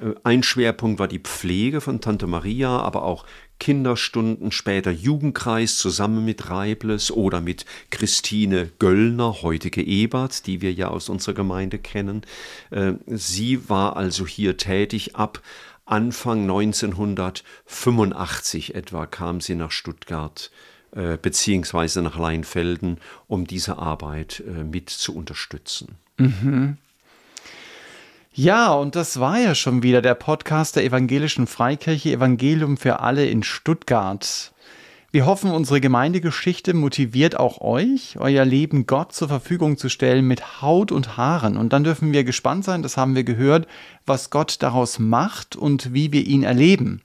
Äh, 0.00 0.14
ein 0.24 0.42
Schwerpunkt 0.42 0.98
war 0.98 1.06
die 1.06 1.20
Pflege 1.20 1.80
von 1.80 2.00
Tante 2.00 2.26
Maria, 2.26 2.80
aber 2.80 3.04
auch 3.04 3.24
Kinderstunden, 3.62 4.50
später 4.50 4.90
Jugendkreis 4.90 5.76
zusammen 5.76 6.24
mit 6.24 6.50
Reibles 6.50 7.12
oder 7.12 7.40
mit 7.40 7.64
Christine 7.90 8.70
Göllner, 8.80 9.42
heutige 9.42 9.84
Ebert, 9.84 10.48
die 10.48 10.60
wir 10.60 10.72
ja 10.72 10.88
aus 10.88 11.08
unserer 11.08 11.34
Gemeinde 11.34 11.78
kennen. 11.78 12.22
Äh, 12.70 12.94
sie 13.06 13.68
war 13.68 13.96
also 13.96 14.26
hier 14.26 14.56
tätig. 14.56 15.14
Ab 15.14 15.40
Anfang 15.84 16.40
1985 16.40 18.74
etwa 18.74 19.06
kam 19.06 19.40
sie 19.40 19.54
nach 19.54 19.70
Stuttgart 19.70 20.50
äh, 20.90 21.16
beziehungsweise 21.16 22.02
nach 22.02 22.18
Leinfelden, 22.18 22.98
um 23.28 23.46
diese 23.46 23.78
Arbeit 23.78 24.42
äh, 24.44 24.64
mit 24.64 24.90
zu 24.90 25.14
unterstützen. 25.14 25.94
Mhm. 26.18 26.78
Ja, 28.34 28.72
und 28.72 28.96
das 28.96 29.20
war 29.20 29.38
ja 29.38 29.54
schon 29.54 29.82
wieder 29.82 30.00
der 30.00 30.14
Podcast 30.14 30.76
der 30.76 30.84
Evangelischen 30.84 31.46
Freikirche 31.46 32.12
Evangelium 32.12 32.78
für 32.78 33.00
alle 33.00 33.26
in 33.26 33.42
Stuttgart. 33.42 34.52
Wir 35.10 35.26
hoffen, 35.26 35.50
unsere 35.50 35.82
Gemeindegeschichte 35.82 36.72
motiviert 36.72 37.38
auch 37.38 37.60
euch, 37.60 38.16
euer 38.18 38.46
Leben 38.46 38.86
Gott 38.86 39.12
zur 39.12 39.28
Verfügung 39.28 39.76
zu 39.76 39.90
stellen 39.90 40.26
mit 40.26 40.62
Haut 40.62 40.92
und 40.92 41.18
Haaren. 41.18 41.58
Und 41.58 41.74
dann 41.74 41.84
dürfen 41.84 42.14
wir 42.14 42.24
gespannt 42.24 42.64
sein, 42.64 42.82
das 42.82 42.96
haben 42.96 43.14
wir 43.14 43.24
gehört, 43.24 43.66
was 44.06 44.30
Gott 44.30 44.62
daraus 44.62 44.98
macht 44.98 45.54
und 45.54 45.92
wie 45.92 46.10
wir 46.10 46.26
ihn 46.26 46.42
erleben. 46.42 47.02